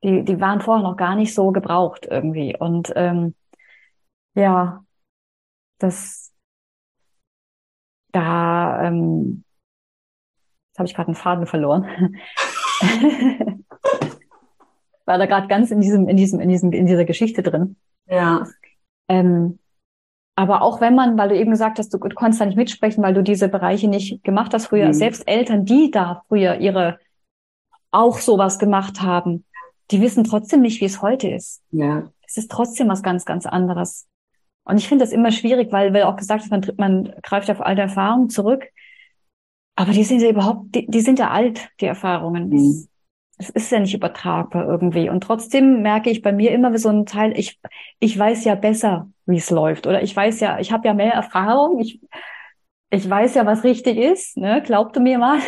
Die, 0.03 0.23
die 0.23 0.39
waren 0.39 0.61
vorher 0.61 0.83
noch 0.83 0.97
gar 0.97 1.15
nicht 1.15 1.33
so 1.33 1.51
gebraucht 1.51 2.07
irgendwie. 2.09 2.55
Und 2.57 2.91
ähm, 2.95 3.35
ja, 4.35 4.83
das 5.79 6.33
da 8.11 8.87
ähm, 8.87 9.43
jetzt 10.69 10.79
habe 10.79 10.87
ich 10.87 10.95
gerade 10.95 11.07
einen 11.07 11.15
Faden 11.15 11.45
verloren. 11.45 11.85
War 15.05 15.17
da 15.17 15.25
gerade 15.25 15.47
ganz 15.47 15.71
in 15.71 15.81
diesem, 15.81 16.07
in 16.07 16.17
diesem, 16.17 16.39
in 16.39 16.49
diesem, 16.49 16.71
in 16.71 16.85
dieser 16.85 17.05
Geschichte 17.05 17.41
drin. 17.43 17.75
Ja. 18.11 18.45
Ähm, 19.07 19.59
aber 20.35 20.61
auch 20.61 20.81
wenn 20.81 20.95
man, 20.95 21.17
weil 21.17 21.29
du 21.29 21.37
eben 21.37 21.51
gesagt 21.51 21.79
hast, 21.79 21.93
du, 21.93 21.99
konntest 21.99 22.41
da 22.41 22.45
nicht 22.45 22.57
mitsprechen, 22.57 23.03
weil 23.03 23.13
du 23.13 23.23
diese 23.23 23.49
Bereiche 23.49 23.87
nicht 23.87 24.23
gemacht 24.23 24.53
hast 24.53 24.67
früher, 24.67 24.87
mhm. 24.87 24.93
selbst 24.93 25.27
Eltern, 25.27 25.65
die 25.65 25.91
da 25.91 26.23
früher 26.27 26.57
ihre 26.57 26.99
auch 27.91 28.19
sowas 28.19 28.57
gemacht 28.57 29.01
haben, 29.01 29.45
die 29.91 30.01
wissen 30.01 30.23
trotzdem 30.23 30.61
nicht, 30.61 30.79
wie 30.81 30.85
es 30.85 31.01
heute 31.01 31.29
ist. 31.29 31.61
Ja. 31.71 32.09
Es 32.25 32.37
ist 32.37 32.49
trotzdem 32.49 32.87
was 32.87 33.03
ganz, 33.03 33.25
ganz 33.25 33.45
anderes. 33.45 34.07
Und 34.63 34.77
ich 34.77 34.87
finde 34.87 35.03
das 35.03 35.11
immer 35.11 35.31
schwierig, 35.31 35.71
weil, 35.71 35.93
weil 35.93 36.03
auch 36.03 36.15
gesagt 36.15 36.49
wird, 36.49 36.77
man, 36.77 37.03
man 37.03 37.13
greift 37.21 37.49
auf 37.51 37.61
alte 37.61 37.81
Erfahrungen 37.81 38.29
zurück. 38.29 38.65
Aber 39.75 39.91
die 39.91 40.03
sind 40.03 40.21
ja 40.21 40.29
überhaupt, 40.29 40.73
die, 40.75 40.87
die 40.87 41.01
sind 41.01 41.19
ja 41.19 41.31
alt, 41.31 41.69
die 41.81 41.85
Erfahrungen. 41.85 42.49
Mhm. 42.49 42.87
Es 43.41 43.49
ist 43.49 43.71
ja 43.71 43.79
nicht 43.79 43.95
übertragbar 43.95 44.67
irgendwie. 44.67 45.09
Und 45.09 45.21
trotzdem 45.23 45.81
merke 45.81 46.09
ich 46.09 46.21
bei 46.21 46.31
mir 46.31 46.51
immer 46.51 46.77
so 46.77 46.89
ein 46.89 47.05
Teil, 47.05 47.37
ich, 47.37 47.59
ich 47.99 48.17
weiß 48.17 48.45
ja 48.45 48.55
besser, 48.55 49.09
wie 49.25 49.37
es 49.37 49.49
läuft. 49.49 49.87
Oder 49.87 50.03
ich 50.03 50.15
weiß 50.15 50.39
ja, 50.41 50.59
ich 50.59 50.71
habe 50.71 50.87
ja 50.87 50.93
mehr 50.93 51.13
Erfahrung, 51.13 51.79
ich, 51.79 51.99
ich 52.91 53.09
weiß 53.09 53.35
ja, 53.35 53.45
was 53.45 53.63
richtig 53.63 53.97
ist, 53.97 54.37
ne? 54.37 54.61
Glaubte 54.63 54.99
mir 54.99 55.17
mal. 55.17 55.39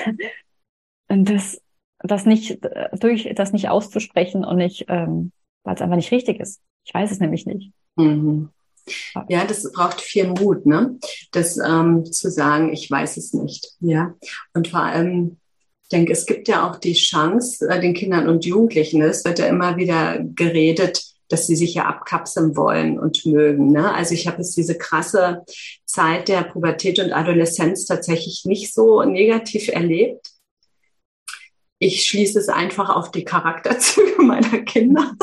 Und 1.08 1.30
das, 1.30 1.62
das 2.00 2.26
nicht 2.26 2.60
durch 3.00 3.32
das 3.36 3.54
nicht 3.54 3.70
auszusprechen 3.70 4.44
und 4.44 4.58
nicht, 4.58 4.86
ähm, 4.88 5.32
weil 5.64 5.76
es 5.76 5.82
einfach 5.82 5.96
nicht 5.96 6.12
richtig 6.12 6.40
ist. 6.40 6.62
Ich 6.86 6.94
weiß 6.94 7.12
es 7.12 7.20
nämlich 7.20 7.46
nicht. 7.46 7.72
Mhm. 7.96 8.50
Ja, 9.30 9.46
das 9.46 9.72
braucht 9.72 10.02
viel 10.02 10.28
Mut, 10.28 10.66
ne? 10.66 10.98
Das 11.32 11.58
ähm, 11.58 12.04
zu 12.06 12.30
sagen, 12.30 12.74
ich 12.74 12.90
weiß 12.90 13.18
es 13.18 13.34
nicht. 13.34 13.74
Ja. 13.80 14.14
Und 14.54 14.68
vor 14.68 14.82
allem, 14.82 15.38
denke, 15.94 16.12
es 16.12 16.26
gibt 16.26 16.48
ja 16.50 16.70
auch 16.70 16.76
die 16.78 16.94
Chance, 16.94 17.70
äh, 17.70 17.80
den 17.80 17.94
Kindern 17.94 18.28
und 18.28 18.46
Jugendlichen, 18.46 19.02
es 19.02 19.24
wird 19.24 19.40
ja 19.40 19.46
immer 19.46 19.78
wieder 19.78 20.20
geredet, 20.20 21.02
dass 21.30 21.48
sie 21.48 21.56
sich 21.56 21.76
ja 21.76 21.86
abkapseln 21.86 22.56
wollen 22.56 23.00
und 23.00 23.26
mögen. 23.26 23.72
Ne? 23.72 23.94
Also 23.94 24.14
ich 24.14 24.28
habe 24.28 24.38
jetzt 24.38 24.58
diese 24.58 24.78
krasse 24.78 25.44
Zeit 25.86 26.28
der 26.28 26.44
Pubertät 26.44 27.00
und 27.00 27.14
Adoleszenz 27.14 27.86
tatsächlich 27.86 28.44
nicht 28.46 28.74
so 28.74 29.04
negativ 29.04 29.70
erlebt. 29.70 30.30
Ich 31.80 32.06
schließe 32.06 32.40
es 32.40 32.50
einfach 32.50 32.90
auf 32.90 33.12
die 33.12 33.24
Charakterzüge 33.24 34.22
meiner 34.22 34.60
Kinder. 34.60 35.14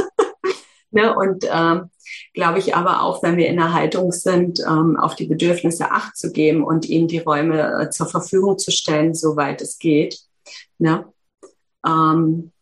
ne? 0.91 1.15
Und 1.15 1.47
ähm, 1.50 1.91
glaube 2.35 2.59
ich 2.59 2.75
aber 2.75 3.03
auch, 3.03 3.23
wenn 3.23 3.37
wir 3.37 3.49
in 3.49 3.57
der 3.57 3.73
Haltung 3.73 4.11
sind, 4.12 4.61
ähm, 4.61 4.97
auf 4.99 5.15
die 5.15 5.27
Bedürfnisse 5.27 5.91
Acht 5.91 6.17
zu 6.17 6.33
geben 6.33 6.65
und 6.65 6.89
ihnen 6.89 7.09
die 7.09 7.19
Räume 7.19 7.83
äh, 7.83 7.91
zur 7.91 8.07
Verfügung 8.07 8.59
zu 8.59 8.71
stellen, 8.71 9.15
soweit 9.15 9.61
es 9.61 9.79
geht. 9.79 10.19
Ne? 10.80 11.04
Ähm, 11.87 12.52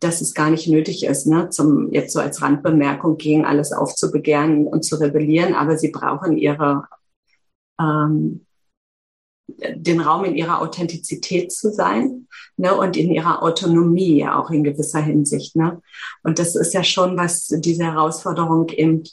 dass 0.00 0.20
es 0.20 0.34
gar 0.34 0.50
nicht 0.50 0.68
nötig 0.68 1.04
ist, 1.04 1.26
ne, 1.26 1.48
zum, 1.50 1.92
jetzt 1.92 2.12
so 2.12 2.20
als 2.20 2.42
Randbemerkung 2.42 3.16
gegen 3.18 3.44
alles 3.44 3.72
aufzubegehren 3.72 4.66
und 4.66 4.84
zu 4.84 4.96
rebellieren, 4.96 5.54
aber 5.54 5.78
sie 5.78 5.90
brauchen 5.90 6.36
ihre, 6.36 6.84
ähm, 7.80 8.46
den 9.48 10.00
Raum 10.00 10.24
in 10.24 10.34
ihrer 10.34 10.60
Authentizität 10.60 11.52
zu 11.52 11.72
sein 11.72 12.26
ne, 12.56 12.74
und 12.74 12.96
in 12.96 13.12
ihrer 13.12 13.42
Autonomie 13.42 14.18
ja 14.18 14.38
auch 14.38 14.50
in 14.50 14.64
gewisser 14.64 15.00
Hinsicht. 15.00 15.54
Ne. 15.54 15.80
Und 16.24 16.40
das 16.40 16.56
ist 16.56 16.74
ja 16.74 16.82
schon, 16.82 17.16
was 17.16 17.46
diese 17.46 17.84
Herausforderung 17.84 18.68
eben 18.70 19.04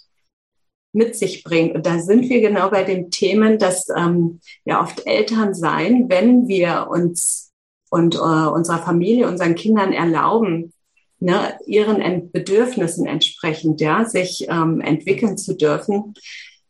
mit 0.92 1.16
sich 1.16 1.44
bringt. 1.44 1.76
Und 1.76 1.86
da 1.86 2.00
sind 2.00 2.30
wir 2.30 2.42
genau 2.42 2.70
bei 2.70 2.84
den 2.84 3.10
Themen, 3.12 3.58
dass 3.58 3.88
ähm, 3.96 4.40
ja 4.66 4.82
oft 4.82 5.06
Eltern 5.06 5.54
sein, 5.54 6.06
wenn 6.10 6.48
wir 6.48 6.88
uns 6.90 7.53
und 7.94 8.16
äh, 8.16 8.18
unserer 8.18 8.80
Familie, 8.80 9.28
unseren 9.28 9.54
Kindern 9.54 9.94
erlauben, 9.94 10.74
ne, 11.20 11.60
ihren 11.68 12.32
Bedürfnissen 12.32 13.06
entsprechend, 13.06 13.82
ja, 13.82 14.06
sich 14.06 14.48
ähm, 14.50 14.82
entwickeln 14.82 15.38
zu 15.38 15.56
dürfen, 15.56 16.16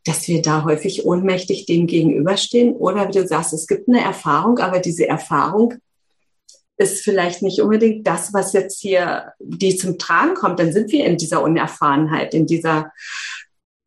dass 0.03 0.27
wir 0.27 0.42
da 0.42 0.65
häufig 0.65 1.06
ohnmächtig 1.06 1.65
dem 1.65 1.88
gegenüberstehen. 1.88 2.75
Oder 2.75 3.08
wie 3.08 3.13
du 3.13 3.25
sagst, 3.25 3.53
es 3.53 3.68
gibt 3.68 3.88
eine 3.88 4.01
Erfahrung, 4.01 4.60
aber 4.60 4.80
diese 4.80 5.08
Erfahrung 5.08 5.75
ist 6.75 7.06
vielleicht 7.06 7.42
nicht 7.42 7.62
unbedingt 7.62 8.06
das, 8.06 8.34
was 8.34 8.51
jetzt 8.51 8.82
hier 8.82 9.32
die 9.39 9.77
zum 9.77 9.98
Tragen 9.98 10.34
kommt. 10.34 10.60
Dann 10.60 10.74
sind 10.74 10.92
wir 10.92 11.06
in 11.06 11.15
dieser 11.15 11.42
Unerfahrenheit, 11.42 12.34
in 12.34 12.48
dieser 12.48 12.92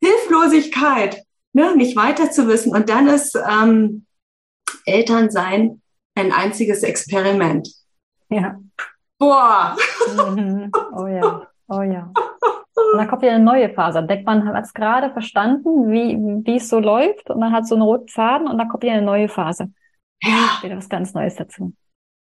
Hilflosigkeit, 0.02 1.22
ne, 1.52 1.76
nicht 1.76 1.96
weiter 1.96 2.30
zu 2.30 2.48
wissen. 2.48 2.72
Und 2.72 2.88
dann 2.88 3.08
ist 3.08 3.36
ähm, 3.36 4.06
Elternsein 4.86 5.82
ein 6.16 6.32
einziges 6.32 6.82
Experiment. 6.82 7.68
Ja. 8.28 8.58
Boah. 9.18 9.76
Mhm. 10.16 10.70
Oh 10.94 11.06
ja, 11.06 11.46
oh 11.68 11.82
ja. 11.82 12.12
Und 12.92 12.98
dann 12.98 13.08
kommt 13.08 13.22
wieder 13.22 13.32
eine 13.32 13.44
neue 13.44 13.70
Phase. 13.72 14.02
Denkt 14.02 14.26
man 14.26 14.46
hat 14.46 14.64
es 14.64 14.74
gerade 14.74 15.10
verstanden, 15.10 15.90
wie, 15.90 16.16
wie 16.44 16.56
es 16.56 16.68
so 16.68 16.78
läuft 16.78 17.30
und 17.30 17.40
man 17.40 17.52
hat 17.52 17.66
so 17.66 17.74
einen 17.74 17.82
roten 17.82 18.08
Faden 18.08 18.46
und 18.46 18.58
dann 18.58 18.68
kommt 18.68 18.82
wieder 18.82 18.92
eine 18.92 19.02
neue 19.02 19.28
Phase. 19.28 19.72
Ja. 20.22 20.58
Wieder 20.62 20.76
was 20.76 20.88
ganz 20.88 21.14
Neues 21.14 21.36
dazu. 21.36 21.72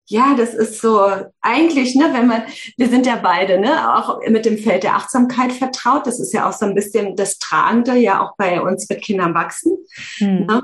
Ja, 0.07 0.35
das 0.35 0.53
ist 0.53 0.81
so 0.81 1.07
eigentlich, 1.39 1.95
ne, 1.95 2.09
wenn 2.11 2.27
man, 2.27 2.43
wir 2.75 2.89
sind 2.89 3.05
ja 3.05 3.15
beide, 3.15 3.59
ne, 3.59 3.95
auch 3.95 4.19
mit 4.27 4.45
dem 4.45 4.57
Feld 4.57 4.83
der 4.83 4.95
Achtsamkeit 4.95 5.53
vertraut. 5.53 6.05
Das 6.05 6.19
ist 6.19 6.33
ja 6.33 6.49
auch 6.49 6.53
so 6.53 6.65
ein 6.65 6.75
bisschen 6.75 7.15
das 7.15 7.39
Tragende, 7.39 7.95
ja 7.95 8.21
auch 8.21 8.35
bei 8.35 8.61
uns 8.61 8.89
mit 8.89 9.01
Kindern 9.01 9.33
wachsen. 9.33 9.77
Hm. 10.17 10.45
Ne? 10.47 10.63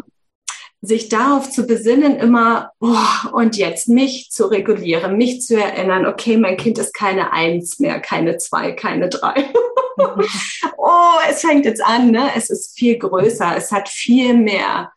Sich 0.81 1.09
darauf 1.09 1.49
zu 1.49 1.65
besinnen, 1.65 2.17
immer, 2.17 2.71
oh, 2.79 3.31
und 3.31 3.57
jetzt 3.57 3.89
mich 3.89 4.29
zu 4.29 4.45
regulieren, 4.45 5.17
mich 5.17 5.41
zu 5.41 5.55
erinnern, 5.55 6.05
okay, 6.05 6.37
mein 6.37 6.57
Kind 6.57 6.77
ist 6.77 6.93
keine 6.93 7.33
Eins 7.33 7.79
mehr, 7.79 7.99
keine 7.99 8.37
Zwei, 8.37 8.73
keine 8.73 9.09
Drei. 9.09 9.51
oh, 10.77 11.17
es 11.29 11.41
fängt 11.41 11.65
jetzt 11.65 11.83
an, 11.83 12.11
ne? 12.11 12.29
Es 12.35 12.49
ist 12.49 12.77
viel 12.77 12.97
größer, 12.97 13.55
es 13.57 13.71
hat 13.71 13.89
viel 13.89 14.35
mehr, 14.35 14.91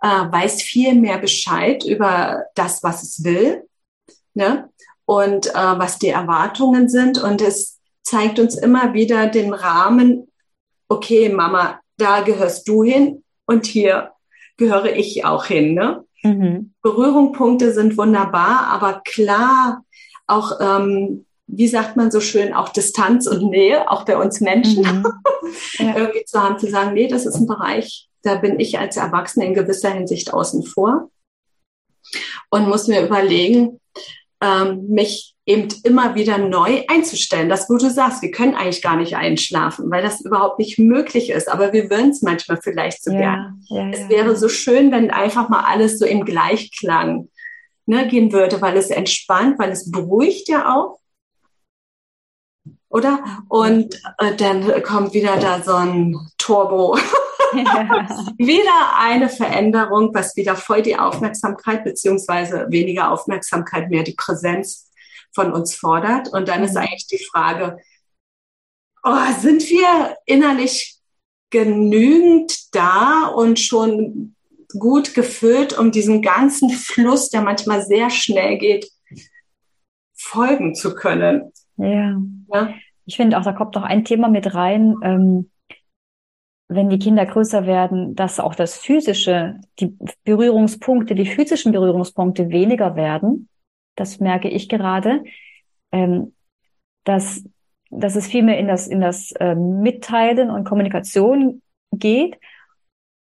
äh, 0.00 0.06
weiß 0.08 0.62
viel 0.62 0.94
mehr 0.94 1.18
Bescheid 1.18 1.84
über 1.84 2.44
das, 2.54 2.82
was 2.84 3.02
es 3.02 3.24
will, 3.24 3.66
ne? 4.34 4.70
Und 5.06 5.48
äh, 5.48 5.52
was 5.54 5.98
die 5.98 6.08
Erwartungen 6.08 6.88
sind. 6.88 7.18
Und 7.18 7.42
es 7.42 7.78
zeigt 8.04 8.38
uns 8.38 8.56
immer 8.56 8.94
wieder 8.94 9.26
den 9.26 9.52
Rahmen, 9.52 10.30
okay, 10.88 11.28
Mama, 11.28 11.80
da 11.96 12.20
gehörst 12.20 12.68
du 12.68 12.84
hin 12.84 13.24
und 13.46 13.66
hier 13.66 14.12
gehöre 14.56 14.96
ich 14.96 15.24
auch 15.24 15.46
hin. 15.46 15.74
Ne? 15.74 16.04
Mhm. 16.22 16.72
Berührungspunkte 16.82 17.72
sind 17.72 17.96
wunderbar, 17.96 18.68
aber 18.68 19.02
klar, 19.04 19.84
auch, 20.26 20.60
ähm, 20.60 21.26
wie 21.46 21.68
sagt 21.68 21.96
man 21.96 22.10
so 22.10 22.20
schön, 22.20 22.52
auch 22.52 22.70
Distanz 22.70 23.26
und 23.26 23.50
Nähe, 23.50 23.90
auch 23.90 24.04
bei 24.04 24.16
uns 24.16 24.40
Menschen, 24.40 24.82
mhm. 24.82 25.06
ja. 25.78 25.96
irgendwie 25.96 26.24
zu 26.24 26.42
haben, 26.42 26.58
zu 26.58 26.68
sagen, 26.68 26.94
nee, 26.94 27.06
das 27.06 27.26
ist 27.26 27.36
ein 27.36 27.46
Bereich, 27.46 28.08
da 28.22 28.36
bin 28.36 28.58
ich 28.58 28.78
als 28.78 28.96
Erwachsene 28.96 29.46
in 29.46 29.54
gewisser 29.54 29.90
Hinsicht 29.90 30.34
außen 30.34 30.64
vor 30.64 31.10
und 32.50 32.68
muss 32.68 32.88
mir 32.88 33.04
überlegen, 33.04 33.80
ähm, 34.40 34.88
mich 34.88 35.35
eben 35.46 35.68
immer 35.84 36.16
wieder 36.16 36.38
neu 36.38 36.82
einzustellen. 36.88 37.48
Das, 37.48 37.70
wo 37.70 37.76
du 37.76 37.88
sagst, 37.88 38.20
wir 38.20 38.32
können 38.32 38.56
eigentlich 38.56 38.82
gar 38.82 38.96
nicht 38.96 39.16
einschlafen, 39.16 39.90
weil 39.90 40.02
das 40.02 40.20
überhaupt 40.20 40.58
nicht 40.58 40.78
möglich 40.78 41.30
ist. 41.30 41.48
Aber 41.48 41.72
wir 41.72 41.88
würden 41.88 42.10
es 42.10 42.20
manchmal 42.20 42.60
vielleicht 42.60 43.02
so 43.02 43.12
ja, 43.12 43.18
gern. 43.18 43.62
Ja, 43.68 43.90
es 43.90 44.00
ja. 44.00 44.08
wäre 44.08 44.36
so 44.36 44.48
schön, 44.48 44.90
wenn 44.90 45.12
einfach 45.12 45.48
mal 45.48 45.64
alles 45.64 46.00
so 46.00 46.04
im 46.04 46.24
Gleichklang 46.24 47.28
ne, 47.86 48.08
gehen 48.08 48.32
würde, 48.32 48.60
weil 48.60 48.76
es 48.76 48.90
entspannt, 48.90 49.58
weil 49.60 49.70
es 49.70 49.90
beruhigt 49.90 50.48
ja 50.48 50.74
auch. 50.74 50.98
Oder? 52.88 53.20
Und 53.48 53.94
äh, 54.18 54.34
dann 54.36 54.82
kommt 54.82 55.14
wieder 55.14 55.36
da 55.36 55.62
so 55.62 55.74
ein 55.74 56.18
Turbo. 56.38 56.98
wieder 58.36 58.98
eine 58.98 59.28
Veränderung, 59.28 60.12
was 60.12 60.34
wieder 60.34 60.56
voll 60.56 60.82
die 60.82 60.98
Aufmerksamkeit 60.98 61.84
beziehungsweise 61.84 62.66
weniger 62.70 63.12
Aufmerksamkeit, 63.12 63.90
mehr 63.90 64.02
die 64.02 64.14
Präsenz 64.14 64.85
von 65.36 65.52
uns 65.52 65.76
fordert. 65.76 66.32
Und 66.32 66.48
dann 66.48 66.64
ist 66.64 66.72
mhm. 66.72 66.78
eigentlich 66.78 67.06
die 67.06 67.24
Frage, 67.30 67.78
oh, 69.04 69.32
sind 69.38 69.62
wir 69.68 70.16
innerlich 70.24 70.96
genügend 71.50 72.74
da 72.74 73.26
und 73.28 73.60
schon 73.60 74.34
gut 74.76 75.14
gefüllt, 75.14 75.78
um 75.78 75.92
diesem 75.92 76.22
ganzen 76.22 76.70
Fluss, 76.70 77.30
der 77.30 77.42
manchmal 77.42 77.82
sehr 77.82 78.10
schnell 78.10 78.58
geht, 78.58 78.90
folgen 80.16 80.74
zu 80.74 80.94
können? 80.94 81.52
Ja. 81.76 82.20
ja? 82.52 82.74
Ich 83.04 83.16
finde 83.16 83.38
auch, 83.38 83.44
da 83.44 83.52
kommt 83.52 83.76
noch 83.76 83.84
ein 83.84 84.04
Thema 84.04 84.28
mit 84.28 84.54
rein. 84.54 84.96
Ähm, 85.02 85.50
wenn 86.68 86.88
die 86.88 86.98
Kinder 86.98 87.24
größer 87.24 87.64
werden, 87.64 88.16
dass 88.16 88.40
auch 88.40 88.56
das 88.56 88.76
physische, 88.76 89.60
die 89.78 89.96
Berührungspunkte, 90.24 91.14
die 91.14 91.26
physischen 91.26 91.70
Berührungspunkte 91.70 92.48
weniger 92.48 92.96
werden 92.96 93.48
das 93.96 94.20
merke 94.20 94.48
ich 94.48 94.68
gerade, 94.68 95.24
ähm, 95.92 96.34
dass, 97.04 97.44
dass 97.90 98.16
es 98.16 98.26
viel 98.26 98.42
mehr 98.42 98.58
in 98.58 98.68
das, 98.68 98.86
in 98.86 99.00
das 99.00 99.32
äh, 99.32 99.54
Mitteilen 99.54 100.50
und 100.50 100.64
Kommunikation 100.64 101.62
geht 101.92 102.38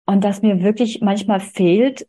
und 0.06 0.24
dass 0.24 0.42
mir 0.42 0.64
wirklich 0.64 1.02
manchmal 1.02 1.40
fehlt, 1.40 2.08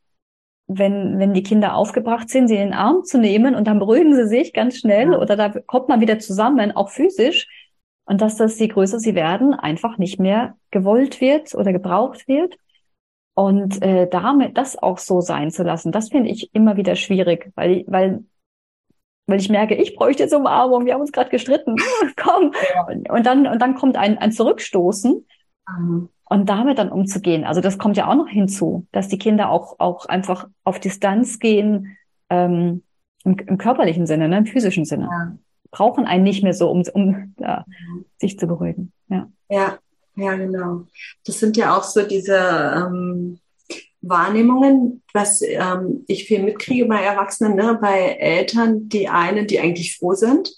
wenn, 0.67 1.19
wenn 1.19 1.35
die 1.35 1.43
Kinder 1.43 1.75
aufgebracht 1.75 2.29
sind, 2.29 2.49
sie 2.49 2.55
in 2.55 2.69
den 2.69 2.75
Arm 2.75 3.03
zu 3.05 3.19
nehmen 3.19 3.55
und 3.57 3.67
dann 3.67 3.81
beruhigen 3.81 4.15
sie 4.15 4.27
sich 4.27 4.53
ganz 4.53 4.79
schnell 4.79 5.15
oder 5.15 5.37
da 5.37 5.49
kommt 5.49 5.89
man 5.89 6.01
wieder 6.01 6.19
zusammen, 6.21 6.73
auch 6.73 6.91
physisch. 6.91 7.49
Und 8.05 8.21
dass 8.21 8.37
das, 8.37 8.59
je 8.59 8.69
größer 8.69 8.99
sie 8.99 9.15
werden, 9.15 9.55
einfach 9.55 9.99
nicht 9.99 10.19
mehr 10.19 10.57
gewollt 10.71 11.21
wird 11.21 11.55
oder 11.55 11.73
gebraucht 11.73 12.27
wird. 12.27 12.57
Und 13.35 13.83
äh, 13.83 14.09
damit 14.09 14.59
das 14.59 14.77
auch 14.77 14.99
so 14.99 15.21
sein 15.21 15.51
zu 15.51 15.63
lassen, 15.63 15.93
das 15.93 16.09
finde 16.09 16.31
ich 16.31 16.55
immer 16.55 16.77
wieder 16.77 16.97
schwierig, 16.97 17.53
weil, 17.55 17.85
weil 17.87 18.25
weil 19.31 19.41
ich 19.41 19.49
merke, 19.49 19.75
ich 19.75 19.95
bräuchte 19.97 20.23
jetzt 20.23 20.35
Umarmung, 20.35 20.85
wir 20.85 20.95
haben 20.95 21.01
uns 21.01 21.13
gerade 21.13 21.31
gestritten, 21.31 21.77
komm. 22.17 22.53
Ja. 22.75 23.15
Und 23.15 23.25
dann, 23.25 23.47
und 23.47 23.61
dann 23.61 23.75
kommt 23.75 23.97
ein, 23.97 24.19
ein 24.19 24.33
Zurückstoßen. 24.33 25.27
Mhm. 25.79 26.09
Und 26.25 26.49
damit 26.49 26.79
dann 26.79 26.93
umzugehen. 26.93 27.45
Also 27.45 27.61
das 27.61 27.77
kommt 27.77 27.97
ja 27.97 28.07
auch 28.07 28.15
noch 28.15 28.29
hinzu, 28.29 28.87
dass 28.93 29.09
die 29.09 29.19
Kinder 29.19 29.51
auch, 29.51 29.81
auch 29.81 30.07
einfach 30.07 30.47
auf 30.63 30.79
Distanz 30.79 31.41
gehen, 31.41 31.97
ähm, 32.29 32.85
im, 33.25 33.37
im 33.37 33.59
körperlichen 33.59 34.07
Sinne, 34.07 34.29
ne, 34.29 34.39
im 34.39 34.47
physischen 34.47 34.85
Sinne. 34.85 35.09
Ja. 35.11 35.37
Brauchen 35.73 36.07
einen 36.07 36.23
nicht 36.23 36.43
mehr 36.43 36.55
so, 36.55 36.71
um, 36.71 36.83
um 36.93 37.35
ja, 37.41 37.65
mhm. 37.67 38.05
sich 38.19 38.39
zu 38.39 38.47
beruhigen. 38.47 38.93
Ja. 39.09 39.29
ja, 39.49 39.79
ja, 40.15 40.37
genau. 40.37 40.87
Das 41.27 41.41
sind 41.41 41.57
ja 41.57 41.77
auch 41.77 41.83
so 41.83 42.03
diese 42.03 42.37
ähm, 42.37 43.41
Wahrnehmungen, 44.03 45.03
was 45.13 45.43
ähm, 45.43 46.05
ich 46.07 46.25
viel 46.25 46.43
mitkriege 46.43 46.87
bei 46.87 47.03
Erwachsenen, 47.03 47.57
ne, 47.57 47.79
bei 47.81 48.17
Eltern, 48.19 48.89
die 48.89 49.09
einen, 49.09 49.47
die 49.47 49.61
eigentlich 49.61 49.97
froh 49.99 50.15
sind, 50.15 50.51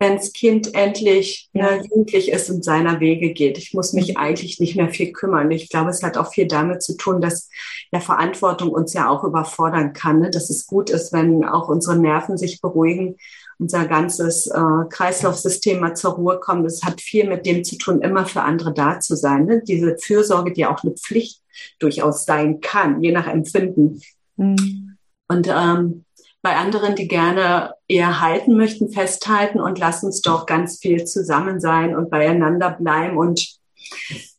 wenn 0.00 0.16
das 0.16 0.32
Kind 0.32 0.74
endlich 0.74 1.50
ja. 1.52 1.76
ne, 1.76 1.82
jugendlich 1.82 2.32
ist 2.32 2.48
und 2.48 2.64
seiner 2.64 3.00
Wege 3.00 3.34
geht. 3.34 3.58
Ich 3.58 3.74
muss 3.74 3.92
mich 3.92 4.08
mhm. 4.08 4.16
eigentlich 4.16 4.58
nicht 4.58 4.74
mehr 4.74 4.88
viel 4.88 5.12
kümmern. 5.12 5.50
Ich 5.50 5.68
glaube, 5.68 5.90
es 5.90 6.02
hat 6.02 6.16
auch 6.16 6.32
viel 6.32 6.48
damit 6.48 6.82
zu 6.82 6.96
tun, 6.96 7.20
dass 7.20 7.50
ja 7.92 8.00
Verantwortung 8.00 8.70
uns 8.70 8.94
ja 8.94 9.10
auch 9.10 9.24
überfordern 9.24 9.92
kann, 9.92 10.20
ne? 10.20 10.30
dass 10.30 10.48
es 10.48 10.66
gut 10.66 10.88
ist, 10.88 11.12
wenn 11.12 11.44
auch 11.44 11.68
unsere 11.68 11.98
Nerven 11.98 12.38
sich 12.38 12.62
beruhigen, 12.62 13.16
unser 13.58 13.84
ganzes 13.84 14.46
äh, 14.46 14.88
Kreislaufsystem 14.88 15.80
mal 15.80 15.94
zur 15.94 16.14
Ruhe 16.14 16.40
kommt. 16.40 16.64
Das 16.64 16.82
hat 16.82 17.02
viel 17.02 17.28
mit 17.28 17.44
dem 17.44 17.62
zu 17.62 17.76
tun, 17.76 18.00
immer 18.00 18.24
für 18.24 18.40
andere 18.40 18.72
da 18.72 19.00
zu 19.00 19.16
sein. 19.16 19.44
Ne? 19.44 19.62
Diese 19.62 19.98
Fürsorge, 19.98 20.54
die 20.54 20.64
auch 20.64 20.82
eine 20.82 20.92
Pflicht 20.92 21.42
durchaus 21.78 22.24
sein 22.24 22.62
kann, 22.62 23.02
je 23.02 23.12
nach 23.12 23.26
Empfinden. 23.26 24.00
Mhm. 24.36 24.96
Und 25.28 25.46
ähm, 25.46 26.06
bei 26.42 26.56
anderen, 26.56 26.94
die 26.94 27.08
gerne 27.08 27.74
eher 27.86 28.20
halten 28.20 28.56
möchten, 28.56 28.90
festhalten 28.90 29.60
und 29.60 29.78
lass 29.78 30.02
uns 30.02 30.22
doch 30.22 30.46
ganz 30.46 30.78
viel 30.78 31.04
zusammen 31.04 31.60
sein 31.60 31.94
und 31.94 32.10
beieinander 32.10 32.70
bleiben 32.70 33.18
und 33.18 33.60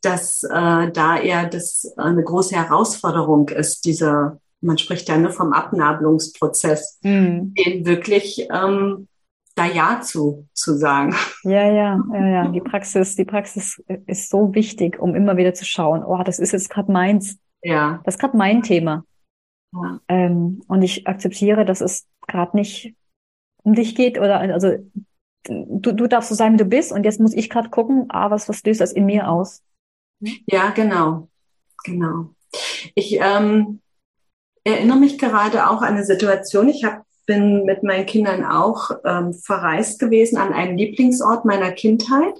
dass 0.01 0.43
äh, 0.43 0.91
da 0.91 1.19
eher 1.19 1.45
das 1.47 1.93
eine 1.97 2.23
große 2.23 2.55
Herausforderung 2.55 3.49
ist, 3.49 3.85
diese, 3.85 4.39
man 4.61 4.77
spricht 4.77 5.09
ja 5.09 5.17
nur 5.17 5.31
vom 5.31 5.53
Abnabelungsprozess, 5.53 6.99
mhm. 7.03 7.53
den 7.53 7.85
wirklich 7.85 8.47
ähm, 8.51 9.07
da 9.55 9.65
Ja 9.65 10.01
zu, 10.01 10.47
zu 10.53 10.77
sagen. 10.77 11.13
Ja, 11.43 11.69
ja, 11.71 11.99
ja, 12.13 12.27
ja. 12.27 12.47
Die 12.47 12.61
Praxis, 12.61 13.15
die 13.15 13.25
Praxis 13.25 13.83
ist 14.07 14.29
so 14.29 14.53
wichtig, 14.55 14.99
um 14.99 15.13
immer 15.13 15.37
wieder 15.37 15.53
zu 15.53 15.65
schauen, 15.65 16.03
oh, 16.03 16.23
das 16.23 16.39
ist 16.39 16.53
jetzt 16.53 16.69
gerade 16.69 16.91
meins. 16.91 17.37
Ja. 17.61 17.99
Das 18.05 18.15
ist 18.15 18.19
gerade 18.19 18.37
mein 18.37 18.63
Thema. 18.63 19.03
Ja. 19.73 19.99
Ähm, 20.07 20.62
und 20.67 20.81
ich 20.81 21.07
akzeptiere, 21.07 21.65
dass 21.65 21.81
es 21.81 22.07
gerade 22.27 22.57
nicht 22.57 22.95
um 23.63 23.73
dich 23.73 23.95
geht 23.95 24.17
oder 24.17 24.39
also 24.39 24.73
du, 25.45 25.91
du 25.91 26.07
darfst 26.07 26.29
so 26.29 26.36
sein, 26.36 26.53
wie 26.53 26.57
du 26.57 26.65
bist 26.65 26.91
und 26.91 27.03
jetzt 27.03 27.19
muss 27.19 27.34
ich 27.34 27.49
gerade 27.49 27.69
gucken, 27.69 28.05
ah, 28.10 28.31
was, 28.31 28.49
was 28.49 28.63
löst 28.63 28.81
das 28.81 28.91
in 28.91 29.05
mir 29.05 29.29
aus? 29.29 29.62
Ja, 30.45 30.71
genau. 30.71 31.29
Genau. 31.84 32.29
Ich 32.95 33.19
ähm, 33.19 33.81
erinnere 34.63 34.99
mich 34.99 35.17
gerade 35.17 35.69
auch 35.69 35.81
an 35.81 35.95
eine 35.95 36.05
Situation. 36.05 36.69
Ich 36.69 36.84
habe 36.84 37.03
bin 37.25 37.63
mit 37.65 37.84
meinen 37.84 38.05
Kindern 38.05 38.43
auch 38.43 38.91
ähm, 39.05 39.34
verreist 39.34 39.99
gewesen 39.99 40.38
an 40.38 40.53
einen 40.53 40.77
Lieblingsort 40.77 41.45
meiner 41.45 41.71
Kindheit. 41.71 42.34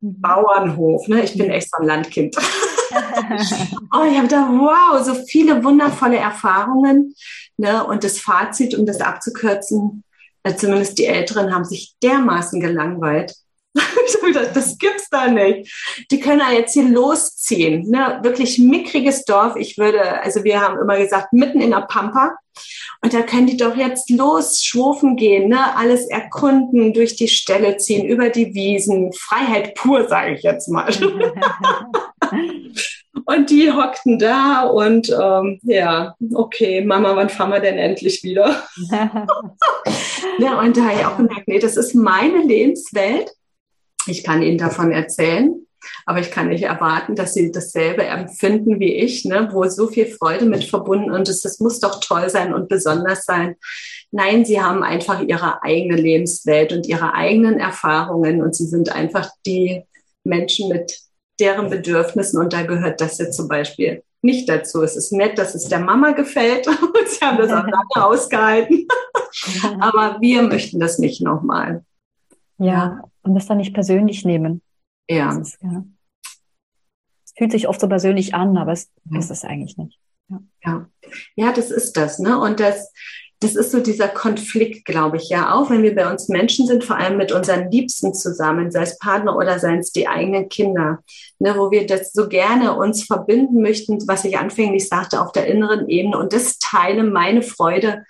Mhm. 0.00 0.20
Bauernhof, 0.20 1.08
ne? 1.08 1.22
Ich 1.22 1.36
bin 1.36 1.46
mhm. 1.46 1.52
echt 1.52 1.70
so 1.70 1.78
ein 1.78 1.86
Landkind. 1.86 2.36
oh, 3.92 4.04
ich 4.10 4.16
habe 4.16 4.28
da, 4.28 4.48
wow, 4.50 5.04
so 5.04 5.14
viele 5.26 5.62
wundervolle 5.64 6.16
Erfahrungen. 6.16 7.14
Ne? 7.56 7.84
Und 7.84 8.04
das 8.04 8.18
Fazit, 8.18 8.74
um 8.74 8.86
das 8.86 9.00
abzukürzen, 9.00 10.04
äh, 10.42 10.54
zumindest 10.54 10.98
die 10.98 11.06
Älteren 11.06 11.54
haben 11.54 11.64
sich 11.64 11.94
dermaßen 12.02 12.60
gelangweilt. 12.60 13.34
das 14.54 14.78
gibt's 14.78 15.08
da 15.10 15.28
nicht. 15.28 15.72
Die 16.10 16.20
können 16.20 16.40
ja 16.40 16.52
jetzt 16.52 16.74
hier 16.74 16.88
losziehen. 16.88 17.90
Ne? 17.90 18.20
Wirklich 18.22 18.58
mickriges 18.58 19.24
Dorf. 19.24 19.56
Ich 19.56 19.78
würde, 19.78 20.22
also 20.22 20.44
wir 20.44 20.60
haben 20.60 20.78
immer 20.78 20.96
gesagt, 20.96 21.32
mitten 21.32 21.60
in 21.60 21.70
der 21.70 21.82
Pampa. 21.82 22.36
Und 23.02 23.12
da 23.12 23.22
können 23.22 23.46
die 23.46 23.56
doch 23.56 23.76
jetzt 23.76 24.08
los 24.10 24.64
schwufen 24.64 25.16
gehen, 25.16 25.48
ne? 25.48 25.76
alles 25.76 26.06
erkunden, 26.06 26.94
durch 26.94 27.16
die 27.16 27.28
Ställe 27.28 27.76
ziehen, 27.76 28.06
über 28.06 28.30
die 28.30 28.54
Wiesen. 28.54 29.12
Freiheit 29.12 29.74
pur, 29.74 30.08
sage 30.08 30.34
ich 30.34 30.42
jetzt 30.42 30.68
mal. 30.68 30.90
und 33.26 33.50
die 33.50 33.72
hockten 33.72 34.18
da 34.18 34.62
und 34.62 35.10
ähm, 35.10 35.58
ja, 35.62 36.14
okay, 36.34 36.84
Mama, 36.84 37.16
wann 37.16 37.28
fahren 37.28 37.50
wir 37.50 37.60
denn 37.60 37.78
endlich 37.78 38.22
wieder? 38.22 38.64
ja, 40.38 40.60
und 40.60 40.76
da 40.76 40.84
habe 40.84 40.98
ich 40.98 41.06
auch 41.06 41.16
gemerkt, 41.16 41.48
nee, 41.48 41.58
das 41.58 41.76
ist 41.76 41.94
meine 41.94 42.42
Lebenswelt. 42.42 43.30
Ich 44.06 44.22
kann 44.22 44.42
Ihnen 44.42 44.58
davon 44.58 44.92
erzählen. 44.92 45.64
aber 46.06 46.20
ich 46.20 46.30
kann 46.30 46.48
nicht 46.48 46.64
erwarten, 46.64 47.14
dass 47.14 47.34
sie 47.34 47.50
dasselbe 47.50 48.04
empfinden 48.04 48.80
wie 48.80 48.94
ich, 48.94 49.24
ne, 49.24 49.48
wo 49.52 49.64
so 49.68 49.88
viel 49.88 50.06
Freude 50.06 50.46
mit 50.46 50.64
verbunden 50.64 51.10
und 51.10 51.28
es, 51.28 51.42
das 51.42 51.60
muss 51.60 51.80
doch 51.80 52.00
toll 52.00 52.28
sein 52.30 52.54
und 52.54 52.68
besonders 52.68 53.24
sein. 53.24 53.56
Nein, 54.10 54.44
sie 54.44 54.62
haben 54.62 54.82
einfach 54.82 55.22
ihre 55.22 55.62
eigene 55.62 55.96
Lebenswelt 55.96 56.72
und 56.72 56.86
ihre 56.86 57.14
eigenen 57.14 57.58
Erfahrungen 57.58 58.42
und 58.42 58.54
sie 58.54 58.66
sind 58.66 58.94
einfach 58.94 59.30
die 59.46 59.84
Menschen 60.24 60.68
mit 60.68 61.03
deren 61.40 61.70
Bedürfnissen 61.70 62.40
und 62.40 62.52
da 62.52 62.62
gehört 62.62 63.00
das 63.00 63.18
jetzt 63.18 63.36
zum 63.36 63.48
Beispiel 63.48 64.02
nicht 64.22 64.48
dazu. 64.48 64.82
Es 64.82 64.96
ist 64.96 65.12
nett, 65.12 65.38
dass 65.38 65.54
es 65.54 65.68
der 65.68 65.80
Mama 65.80 66.12
gefällt 66.12 66.66
und 66.68 67.08
sie 67.08 67.24
haben 67.24 67.38
das 67.38 67.50
auch 67.50 67.66
lange 67.66 67.74
ausgehalten. 68.06 68.86
Aber 69.80 70.20
wir 70.20 70.42
möchten 70.42 70.80
das 70.80 70.98
nicht 70.98 71.22
nochmal. 71.22 71.84
Ja, 72.58 73.02
und 73.22 73.34
das 73.34 73.46
dann 73.46 73.58
nicht 73.58 73.74
persönlich 73.74 74.24
nehmen. 74.24 74.62
Ja. 75.08 75.36
Ist, 75.38 75.58
ja. 75.60 75.84
Es 77.24 77.32
fühlt 77.36 77.52
sich 77.52 77.68
oft 77.68 77.80
so 77.80 77.88
persönlich 77.88 78.34
an, 78.34 78.56
aber 78.56 78.72
es 78.72 78.90
ja. 79.10 79.18
ist 79.18 79.30
es 79.30 79.44
eigentlich 79.44 79.76
nicht. 79.76 79.98
Ja. 80.28 80.40
ja. 80.64 80.86
Ja, 81.34 81.52
das 81.52 81.70
ist 81.70 81.96
das, 81.96 82.20
ne? 82.20 82.38
Und 82.38 82.60
das, 82.60 82.92
das 83.44 83.56
ist 83.56 83.72
so 83.72 83.80
dieser 83.80 84.08
Konflikt, 84.08 84.86
glaube 84.86 85.18
ich, 85.18 85.28
ja, 85.28 85.52
auch 85.54 85.68
wenn 85.68 85.82
wir 85.82 85.94
bei 85.94 86.10
uns 86.10 86.30
Menschen 86.30 86.66
sind, 86.66 86.82
vor 86.82 86.96
allem 86.96 87.18
mit 87.18 87.30
unseren 87.30 87.70
Liebsten 87.70 88.14
zusammen, 88.14 88.70
sei 88.70 88.82
es 88.82 88.98
Partner 88.98 89.36
oder 89.36 89.58
seien 89.58 89.80
es 89.80 89.92
die 89.92 90.08
eigenen 90.08 90.48
Kinder, 90.48 91.00
ne, 91.38 91.54
wo 91.54 91.70
wir 91.70 91.86
das 91.86 92.14
so 92.14 92.26
gerne 92.26 92.74
uns 92.74 93.04
verbinden 93.04 93.60
möchten, 93.60 93.98
was 94.08 94.24
ich 94.24 94.38
anfänglich 94.38 94.88
sagte, 94.88 95.20
auf 95.20 95.30
der 95.32 95.46
inneren 95.46 95.90
Ebene 95.90 96.16
und 96.16 96.32
das 96.32 96.58
teile 96.58 97.04
meine 97.04 97.42
Freude 97.42 98.04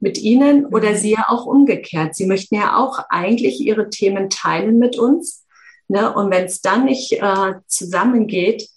mit 0.00 0.16
ihnen 0.16 0.64
oder 0.64 0.92
mhm. 0.92 0.96
sie 0.96 1.10
ja 1.10 1.26
auch 1.28 1.44
umgekehrt. 1.44 2.14
Sie 2.14 2.26
möchten 2.26 2.54
ja 2.54 2.78
auch 2.78 2.98
eigentlich 3.10 3.60
ihre 3.60 3.90
Themen 3.90 4.30
teilen 4.30 4.78
mit 4.78 4.98
uns. 4.98 5.44
Ne, 5.88 6.14
und 6.14 6.30
wenn 6.30 6.46
es 6.46 6.62
dann 6.62 6.86
nicht 6.86 7.12
äh, 7.12 7.54
zusammengeht, 7.66 8.68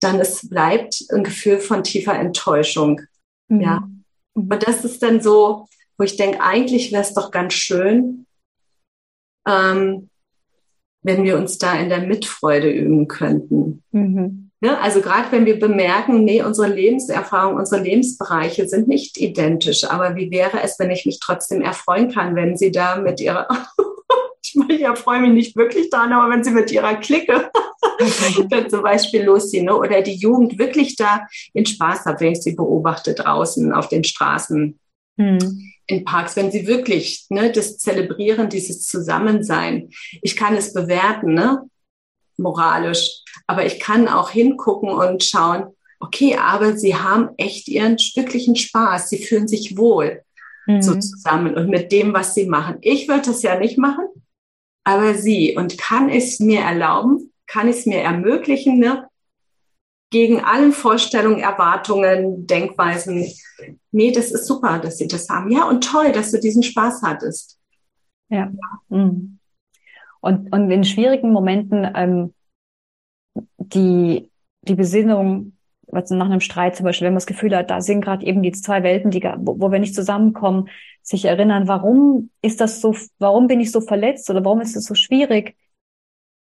dann 0.00 0.20
es 0.20 0.46
bleibt 0.46 1.02
ein 1.10 1.24
Gefühl 1.24 1.60
von 1.60 1.82
tiefer 1.82 2.14
Enttäuschung. 2.14 3.00
Mhm. 3.48 3.60
Ja. 3.62 3.88
Und 4.34 4.48
das 4.66 4.84
ist 4.84 5.02
dann 5.02 5.20
so, 5.20 5.66
wo 5.98 6.04
ich 6.04 6.16
denke, 6.16 6.40
eigentlich 6.40 6.92
wäre 6.92 7.02
es 7.02 7.14
doch 7.14 7.30
ganz 7.30 7.54
schön, 7.54 8.26
ähm, 9.46 10.08
wenn 11.02 11.24
wir 11.24 11.36
uns 11.36 11.58
da 11.58 11.78
in 11.78 11.88
der 11.88 12.00
Mitfreude 12.00 12.70
üben 12.70 13.08
könnten. 13.08 13.82
Mhm. 13.92 14.50
Ja, 14.62 14.72
ne, 14.72 14.80
also 14.80 15.00
gerade 15.00 15.32
wenn 15.32 15.46
wir 15.46 15.58
bemerken, 15.58 16.24
nee, 16.24 16.42
unsere 16.42 16.68
Lebenserfahrung, 16.68 17.56
unsere 17.56 17.82
Lebensbereiche 17.82 18.68
sind 18.68 18.88
nicht 18.88 19.16
identisch, 19.16 19.84
aber 19.84 20.16
wie 20.16 20.30
wäre 20.30 20.62
es, 20.62 20.78
wenn 20.78 20.90
ich 20.90 21.06
mich 21.06 21.18
trotzdem 21.18 21.62
erfreuen 21.62 22.10
kann, 22.10 22.34
wenn 22.34 22.58
Sie 22.58 22.70
da 22.70 22.96
mit 22.96 23.20
Ihrer, 23.20 23.48
ich 24.42 24.54
meine, 24.56 24.74
ich 24.74 24.82
erfreue 24.82 25.20
mich 25.20 25.32
nicht 25.32 25.56
wirklich 25.56 25.88
daran, 25.88 26.12
aber 26.12 26.30
wenn 26.30 26.44
Sie 26.44 26.50
mit 26.50 26.70
Ihrer 26.70 26.96
Clique 26.96 27.50
dann 28.48 28.70
zum 28.70 28.82
Beispiel 28.82 29.22
losziehen 29.22 29.66
ne? 29.66 29.76
oder 29.76 30.02
die 30.02 30.16
Jugend 30.16 30.58
wirklich 30.58 30.96
da 30.96 31.26
in 31.52 31.66
Spaß 31.66 32.04
hat, 32.06 32.20
wenn 32.20 32.32
ich 32.32 32.42
sie 32.42 32.54
beobachte 32.54 33.14
draußen 33.14 33.72
auf 33.72 33.88
den 33.88 34.04
Straßen, 34.04 34.78
hm. 35.18 35.72
in 35.86 36.04
Parks, 36.04 36.36
wenn 36.36 36.50
sie 36.50 36.66
wirklich 36.66 37.26
ne, 37.28 37.52
das 37.52 37.78
zelebrieren, 37.78 38.48
dieses 38.48 38.86
Zusammensein. 38.86 39.90
Ich 40.22 40.36
kann 40.36 40.56
es 40.56 40.72
bewerten, 40.72 41.34
ne? 41.34 41.62
moralisch, 42.40 43.22
aber 43.46 43.66
ich 43.66 43.78
kann 43.78 44.08
auch 44.08 44.30
hingucken 44.30 44.90
und 44.90 45.22
schauen, 45.22 45.66
okay, 46.00 46.36
aber 46.36 46.76
sie 46.76 46.96
haben 46.96 47.30
echt 47.36 47.68
ihren 47.68 47.98
stücklichen 47.98 48.56
Spaß, 48.56 49.10
sie 49.10 49.18
fühlen 49.22 49.46
sich 49.46 49.76
wohl 49.76 50.22
mhm. 50.66 50.82
so 50.82 50.94
zusammen 50.94 51.54
und 51.54 51.68
mit 51.68 51.92
dem, 51.92 52.12
was 52.12 52.34
sie 52.34 52.46
machen. 52.46 52.78
Ich 52.80 53.06
würde 53.06 53.26
das 53.26 53.42
ja 53.42 53.58
nicht 53.58 53.78
machen, 53.78 54.06
aber 54.84 55.14
sie 55.14 55.56
und 55.56 55.78
kann 55.78 56.08
es 56.08 56.40
mir 56.40 56.60
erlauben, 56.60 57.29
kann 57.50 57.68
ich 57.68 57.78
es 57.78 57.86
mir 57.86 58.00
ermöglichen, 58.00 58.78
ne? 58.78 59.08
gegen 60.10 60.40
allen 60.40 60.72
Vorstellungen, 60.72 61.38
Erwartungen, 61.38 62.46
Denkweisen. 62.46 63.24
Nee, 63.92 64.10
das 64.10 64.32
ist 64.32 64.46
super, 64.46 64.80
dass 64.80 64.98
sie 64.98 65.06
das 65.06 65.28
haben. 65.28 65.50
Ja, 65.50 65.68
und 65.68 65.84
toll, 65.84 66.12
dass 66.12 66.32
du 66.32 66.40
diesen 66.40 66.64
Spaß 66.64 67.02
hattest. 67.02 67.58
Ja. 68.28 68.50
Mhm. 68.88 69.38
Und, 70.20 70.52
und 70.52 70.70
in 70.70 70.84
schwierigen 70.84 71.32
Momenten 71.32 71.88
ähm, 71.94 72.34
die, 73.58 74.30
die 74.62 74.74
Besinnung, 74.74 75.56
was 75.86 76.10
nach 76.10 76.26
einem 76.26 76.40
Streit 76.40 76.76
zum 76.76 76.84
Beispiel, 76.84 77.06
wenn 77.06 77.14
man 77.14 77.20
das 77.20 77.26
Gefühl 77.26 77.56
hat, 77.56 77.70
da 77.70 77.80
sind 77.80 78.00
gerade 78.00 78.26
eben 78.26 78.42
die 78.42 78.52
zwei 78.52 78.82
Welten, 78.82 79.10
die, 79.10 79.22
wo, 79.22 79.60
wo 79.60 79.72
wir 79.72 79.78
nicht 79.78 79.94
zusammenkommen, 79.94 80.68
sich 81.02 81.24
erinnern, 81.24 81.68
warum 81.68 82.30
ist 82.42 82.60
das 82.60 82.80
so, 82.80 82.94
warum 83.18 83.46
bin 83.46 83.60
ich 83.60 83.72
so 83.72 83.80
verletzt 83.80 84.28
oder 84.28 84.44
warum 84.44 84.60
ist 84.60 84.76
es 84.76 84.84
so 84.84 84.94
schwierig? 84.94 85.56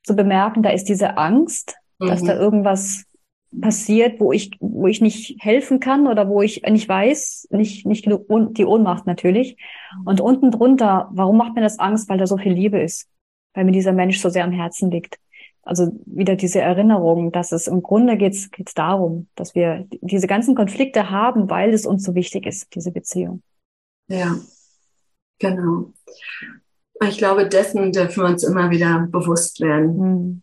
Zu 0.04 0.16
bemerken, 0.16 0.64
da 0.64 0.70
ist 0.70 0.86
diese 0.86 1.18
Angst, 1.18 1.76
mhm. 2.00 2.08
dass 2.08 2.24
da 2.24 2.36
mhm. 2.36 2.42
irgendwas 2.42 3.06
passiert, 3.60 4.20
wo 4.20 4.32
ich, 4.32 4.52
wo 4.60 4.88
ich 4.88 5.02
nicht 5.02 5.38
helfen 5.40 5.80
kann 5.80 6.08
oder 6.08 6.30
wo 6.30 6.42
ich 6.42 6.62
nicht 6.64 6.88
weiß, 6.88 7.48
nicht, 7.52 7.86
nicht 7.86 8.04
genug, 8.04 8.28
die 8.54 8.66
Ohnmacht 8.66 9.08
natürlich. 9.08 9.58
Und 10.06 10.22
unten 10.22 10.52
drunter, 10.52 11.10
warum 11.12 11.38
macht 11.38 11.56
mir 11.56 11.62
das 11.62 11.80
Angst? 11.80 12.10
Weil 12.10 12.20
da 12.20 12.28
so 12.28 12.38
viel 12.38 12.54
Liebe 12.54 12.80
ist, 12.80 13.10
weil 13.54 13.66
mir 13.66 13.72
dieser 13.72 13.94
Mensch 13.94 14.20
so 14.20 14.30
sehr 14.30 14.44
am 14.44 14.52
Herzen 14.52 14.92
liegt. 14.92 15.18
Also 15.64 15.92
wieder 16.06 16.36
diese 16.36 16.62
Erinnerung, 16.62 17.32
dass 17.32 17.52
es 17.52 17.68
im 17.68 17.82
Grunde 17.82 18.18
geht's, 18.18 18.50
geht's 18.52 18.74
darum, 18.74 19.28
dass 19.36 19.56
wir 19.56 19.88
diese 20.02 20.28
ganzen 20.28 20.56
Konflikte 20.56 21.10
haben, 21.10 21.50
weil 21.50 21.74
es 21.74 21.86
uns 21.86 22.04
so 22.04 22.16
wichtig 22.16 22.46
ist, 22.46 22.74
diese 22.76 22.92
Beziehung. 22.92 23.44
Ja, 24.08 24.36
genau. 25.38 25.94
Ich 27.08 27.18
glaube, 27.18 27.48
dessen 27.48 27.92
dürfen 27.92 28.24
wir 28.24 28.30
uns 28.30 28.44
immer 28.44 28.70
wieder 28.72 29.08
bewusst 29.10 29.62
werden. 29.62 29.98
Mhm. 29.98 30.42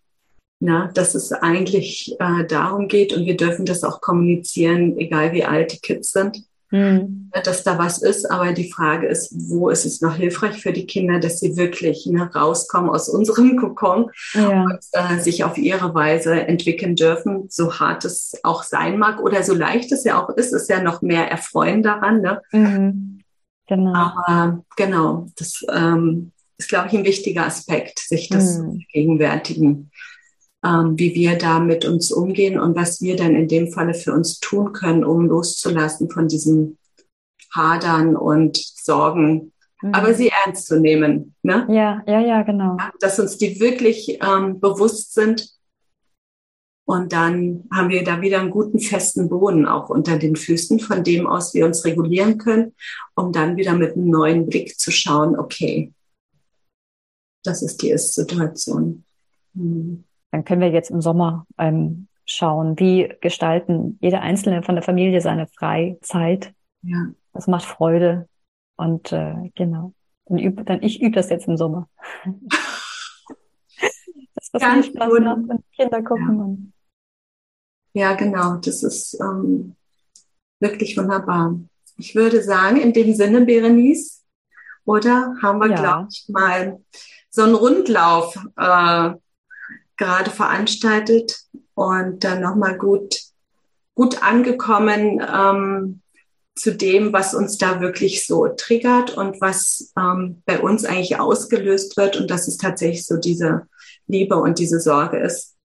Ja, 0.61 0.91
dass 0.95 1.15
es 1.15 1.33
eigentlich 1.33 2.17
äh, 2.19 2.47
darum 2.47 2.89
geht 2.89 3.13
und 3.13 3.27
wir 3.27 3.37
dürfen 3.37 3.67
das 3.67 3.85
auch 3.85 4.01
kommunizieren, 4.01 4.97
egal 4.97 5.33
wie 5.33 5.45
alt 5.45 5.75
die 5.75 5.81
Kids 5.81 6.13
sind, 6.13 6.45
mhm. 6.71 7.31
dass 7.45 7.63
da 7.63 7.79
was 7.79 8.01
ist. 8.01 8.31
Aber 8.31 8.53
die 8.53 8.73
Frage 8.73 9.07
ist, 9.07 9.35
wo 9.35 9.69
ist 9.69 9.85
es 9.85 10.01
noch 10.01 10.17
hilfreich 10.17 10.63
für 10.63 10.73
die 10.73 10.87
Kinder, 10.87 11.21
dass 11.21 11.41
sie 11.41 11.59
wirklich 11.59 12.07
ne, 12.07 12.31
rauskommen 12.35 12.89
aus 12.89 13.11
unserem 13.11 13.57
Kokon 13.61 14.11
ja. 14.33 14.63
und 14.63 14.79
äh, 14.93 15.19
sich 15.19 15.45
auf 15.45 15.59
ihre 15.59 15.95
Weise 15.95 16.33
entwickeln 16.33 16.97
dürfen, 16.97 17.49
so 17.51 17.79
hart 17.79 18.07
es 18.07 18.33
auch 18.43 18.63
sein 18.63 18.99
mag 18.99 19.21
oder 19.21 19.43
so 19.43 19.55
leicht 19.55 19.93
es 19.93 20.05
ja 20.05 20.23
auch 20.23 20.31
ist, 20.31 20.55
ist 20.55 20.71
ja 20.71 20.83
noch 20.83 21.03
mehr 21.03 21.31
Erfreuen 21.31 21.83
daran. 21.83 22.23
Ne? 22.23 22.41
Mhm. 22.53 23.21
Genau. 23.69 23.95
Aber 23.95 24.65
genau, 24.77 25.27
das 25.37 25.65
ähm, 25.71 26.33
ist, 26.59 26.69
glaube 26.69 26.89
ich, 26.89 26.95
ein 26.95 27.05
wichtiger 27.05 27.47
Aspekt, 27.47 27.99
sich 27.99 28.29
das 28.29 28.59
mhm. 28.59 28.85
gegenwärtigen, 28.93 29.91
ähm, 30.65 30.99
wie 30.99 31.15
wir 31.15 31.37
da 31.37 31.59
mit 31.59 31.85
uns 31.85 32.11
umgehen 32.11 32.59
und 32.59 32.77
was 32.77 33.01
wir 33.03 33.17
dann 33.17 33.35
in 33.35 33.49
dem 33.49 33.71
Falle 33.73 33.95
für 33.95 34.13
uns 34.13 34.41
tun 34.41 34.73
können, 34.73 35.05
um 35.05 35.27
loszulassen 35.27 36.11
von 36.11 36.29
diesem 36.29 36.79
Hadern 37.55 38.17
und 38.17 38.57
Sorgen, 38.57 39.53
mhm. 39.83 39.95
aber 39.95 40.15
sie 40.15 40.31
ernst 40.45 40.67
zu 40.67 40.81
nehmen. 40.81 41.35
Ne? 41.43 41.67
Ja, 41.69 42.03
ja, 42.07 42.21
ja, 42.21 42.43
genau. 42.43 42.77
Dass 43.01 43.19
uns 43.19 43.37
die 43.37 43.61
wirklich 43.61 44.19
ähm, 44.23 44.61
bewusst 44.61 45.15
sind. 45.15 45.51
Und 46.89 47.13
dann 47.13 47.65
haben 47.73 47.89
wir 47.89 48.05
da 48.05 48.21
wieder 48.21 48.39
einen 48.39 48.51
guten 48.51 48.79
festen 48.79 49.29
Boden 49.29 49.67
auch 49.67 49.91
unter 49.91 50.19
den 50.19 50.37
Füßen, 50.37 50.79
von 50.79 51.03
dem 51.03 51.27
aus 51.27 51.53
wir 51.53 51.67
uns 51.67 51.85
regulieren 51.85 52.39
können, 52.39 52.75
um 53.17 53.33
dann 53.33 53.57
wieder 53.57 53.73
mit 53.73 53.97
einem 53.97 54.09
neuen 54.09 54.47
Blick 54.47 54.79
zu 54.79 54.93
schauen, 54.93 55.37
okay, 55.37 55.93
das 57.47 57.63
ist 57.63 57.83
die 57.83 57.91
Ist-Situation. 57.91 59.05
Hm. 59.55 60.05
Dann 60.31 60.45
können 60.45 60.61
wir 60.61 60.71
jetzt 60.71 60.91
im 60.91 61.01
Sommer 61.01 61.47
ähm, 61.59 62.09
schauen, 62.25 62.79
wie 62.79 63.15
gestalten 63.21 63.99
jeder 64.01 64.21
Einzelne 64.21 64.63
von 64.63 64.75
der 64.75 64.83
Familie 64.83 65.21
seine 65.21 65.47
Freizeit. 65.47 66.53
Ja. 66.83 67.07
Das 67.33 67.47
macht 67.47 67.65
Freude. 67.65 68.29
Und 68.77 69.13
äh, 69.13 69.51
genau. 69.55 69.93
Dann, 70.27 70.39
üb, 70.39 70.67
dann 70.67 70.83
ich 70.83 71.01
übe 71.01 71.15
das 71.15 71.31
jetzt 71.31 71.49
im 71.49 71.57
Sommer. 71.57 71.89
das, 74.35 74.51
was 74.53 74.63
Ganz 74.63 74.87
Spaß 74.87 75.09
gut. 75.09 75.23
macht, 75.23 75.49
wenn 75.49 75.65
Kinder 75.73 76.03
gucken. 76.03 76.73
Ja. 77.93 78.11
ja, 78.11 78.17
genau. 78.17 78.57
Das 78.57 78.83
ist 78.83 79.19
ähm, 79.21 79.77
wirklich 80.61 80.97
wunderbar. 80.97 81.59
Ich 81.97 82.15
würde 82.15 82.43
sagen, 82.43 82.77
in 82.77 82.93
dem 82.93 83.15
Sinne, 83.15 83.47
Berenice, 83.47 84.17
oder 84.85 85.35
haben 85.43 85.59
wir, 85.59 85.71
ja. 85.71 85.77
glaube 85.77 86.09
ich, 86.11 86.29
mal 86.29 86.81
so 87.37 87.43
einen 87.43 87.55
Rundlauf 87.55 88.35
äh, 88.57 89.11
gerade 89.99 90.31
veranstaltet 90.31 91.39
und 91.75 92.25
dann 92.25 92.41
nochmal 92.41 92.79
gut, 92.79 93.21
gut 93.95 94.23
angekommen 94.23 95.21
ähm, 95.21 96.01
zu 96.55 96.75
dem, 96.75 97.13
was 97.13 97.35
uns 97.35 97.59
da 97.59 97.83
wirklich 97.83 98.27
so 98.27 98.49
triggert 98.49 99.19
und 99.19 99.39
was 99.43 99.93
ähm, 99.99 100.43
bei 100.47 100.61
uns 100.61 100.87
eigentlich 100.87 101.21
ausgelöst 101.21 101.99
wird 101.99 102.17
und 102.17 102.31
dass 102.31 102.49
es 102.49 102.57
tatsächlich 102.57 103.05
so 103.05 103.19
diese 103.19 103.67
Liebe 104.07 104.37
und 104.37 104.59
diese 104.59 104.81
Sorge 104.81 105.19
ist, 105.19 105.57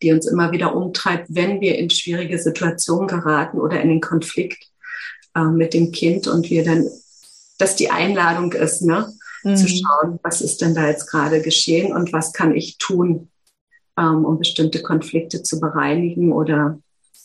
die 0.00 0.12
uns 0.12 0.28
immer 0.28 0.52
wieder 0.52 0.76
umtreibt, 0.76 1.26
wenn 1.28 1.60
wir 1.60 1.76
in 1.76 1.90
schwierige 1.90 2.38
Situationen 2.38 3.08
geraten 3.08 3.58
oder 3.58 3.80
in 3.80 3.88
den 3.88 4.00
Konflikt 4.00 4.68
äh, 5.34 5.42
mit 5.42 5.74
dem 5.74 5.90
Kind 5.90 6.28
und 6.28 6.50
wir 6.50 6.64
dann, 6.64 6.88
dass 7.58 7.74
die 7.74 7.90
Einladung 7.90 8.52
ist, 8.52 8.82
ne? 8.82 9.12
Mhm. 9.44 9.56
zu 9.56 9.68
schauen, 9.68 10.18
was 10.22 10.40
ist 10.40 10.60
denn 10.60 10.74
da 10.74 10.88
jetzt 10.88 11.06
gerade 11.06 11.42
geschehen 11.42 11.92
und 11.94 12.12
was 12.12 12.32
kann 12.32 12.54
ich 12.54 12.78
tun, 12.78 13.28
ähm, 13.98 14.24
um 14.24 14.38
bestimmte 14.38 14.82
Konflikte 14.82 15.42
zu 15.42 15.60
bereinigen 15.60 16.32
oder 16.32 16.78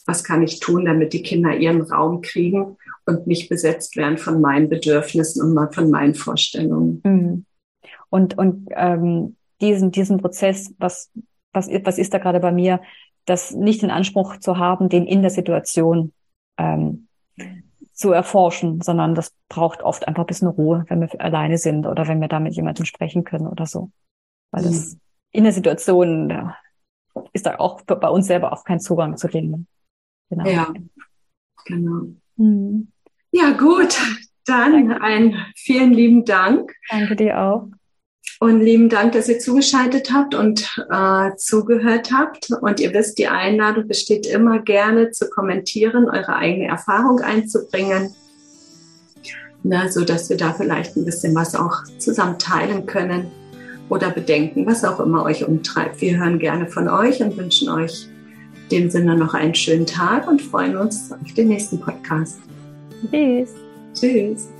was 0.05 0.23
kann 0.23 0.41
ich 0.41 0.59
tun, 0.59 0.85
damit 0.85 1.13
die 1.13 1.23
Kinder 1.23 1.55
ihren 1.55 1.81
Raum 1.81 2.21
kriegen 2.21 2.77
und 3.05 3.27
nicht 3.27 3.49
besetzt 3.49 3.95
werden 3.95 4.17
von 4.17 4.41
meinen 4.41 4.69
Bedürfnissen 4.69 5.41
und 5.41 5.75
von 5.75 5.89
meinen 5.89 6.15
Vorstellungen. 6.15 7.01
Mhm. 7.03 7.45
Und, 8.09 8.37
und 8.37 8.69
ähm, 8.71 9.35
diesen, 9.61 9.91
diesen 9.91 10.17
Prozess, 10.17 10.73
was, 10.79 11.11
was, 11.53 11.69
was 11.83 11.97
ist 11.97 12.13
da 12.13 12.17
gerade 12.17 12.39
bei 12.39 12.51
mir, 12.51 12.81
das 13.25 13.51
nicht 13.51 13.81
den 13.81 13.91
Anspruch 13.91 14.37
zu 14.37 14.57
haben, 14.57 14.89
den 14.89 15.05
in 15.05 15.21
der 15.21 15.31
Situation 15.31 16.13
ähm, 16.57 17.07
zu 17.99 18.13
erforschen, 18.13 18.81
sondern 18.81 19.13
das 19.13 19.35
braucht 19.49 19.81
oft 19.81 20.07
einfach 20.07 20.23
ein 20.23 20.27
bisschen 20.27 20.47
Ruhe, 20.47 20.85
wenn 20.87 21.01
wir 21.01 21.09
alleine 21.19 21.57
sind 21.57 21.85
oder 21.85 22.07
wenn 22.07 22.21
wir 22.21 22.29
da 22.29 22.39
mit 22.39 22.53
jemandem 22.53 22.85
sprechen 22.85 23.25
können 23.25 23.45
oder 23.45 23.65
so. 23.65 23.91
Weil 24.51 24.63
das 24.63 24.93
mhm. 24.93 24.99
in 25.31 25.43
der 25.43 25.51
Situation 25.51 26.29
ja, 26.29 26.55
ist 27.33 27.45
da 27.45 27.59
auch 27.59 27.81
bei 27.81 28.07
uns 28.07 28.27
selber 28.27 28.53
auch 28.53 28.63
kein 28.63 28.79
Zugang 28.79 29.17
zu 29.17 29.27
dem. 29.27 29.67
Genau. 30.29 30.49
Ja, 30.49 30.73
genau. 31.65 32.13
Mhm. 32.37 32.89
Ja, 33.31 33.51
gut. 33.51 33.99
Dann 34.45 34.93
ein 34.93 35.35
vielen 35.57 35.93
lieben 35.93 36.23
Dank. 36.23 36.73
Danke 36.89 37.17
dir 37.17 37.37
auch. 37.37 37.67
Und 38.41 38.61
lieben 38.61 38.87
Dank, 38.87 39.11
dass 39.11 39.27
ihr 39.27 39.39
zugeschaltet 39.39 40.13
habt 40.13 40.33
und 40.33 40.77
äh, 40.89 41.35
zugehört 41.35 42.11
habt. 42.13 42.49
Und 42.61 42.79
ihr 42.79 42.93
wisst, 42.93 43.17
die 43.17 43.27
Einladung 43.27 43.87
besteht 43.87 44.25
immer 44.25 44.59
gerne 44.59 45.11
zu 45.11 45.29
kommentieren, 45.29 46.05
eure 46.09 46.35
eigene 46.35 46.67
Erfahrung 46.67 47.19
einzubringen, 47.19 48.13
na, 49.63 49.89
so 49.89 50.05
dass 50.05 50.29
wir 50.29 50.37
da 50.37 50.53
vielleicht 50.53 50.95
ein 50.95 51.03
bisschen 51.03 51.35
was 51.35 51.53
auch 51.53 51.83
zusammen 51.97 52.39
teilen 52.39 52.85
können 52.85 53.29
oder 53.89 54.09
bedenken, 54.09 54.65
was 54.65 54.85
auch 54.85 54.99
immer 54.99 55.23
euch 55.23 55.45
umtreibt. 55.45 55.99
Wir 55.99 56.17
hören 56.17 56.39
gerne 56.39 56.67
von 56.67 56.87
euch 56.87 57.21
und 57.21 57.35
wünschen 57.37 57.69
euch 57.69 58.07
in 58.69 58.69
dem 58.69 58.89
Sinne 58.89 59.17
noch 59.17 59.33
einen 59.33 59.55
schönen 59.55 59.85
Tag 59.85 60.27
und 60.27 60.41
freuen 60.41 60.77
uns 60.77 61.11
auf 61.11 61.33
den 61.33 61.49
nächsten 61.49 61.79
Podcast. 61.79 62.39
Tschüss. 63.11 63.49
Tschüss. 63.93 64.58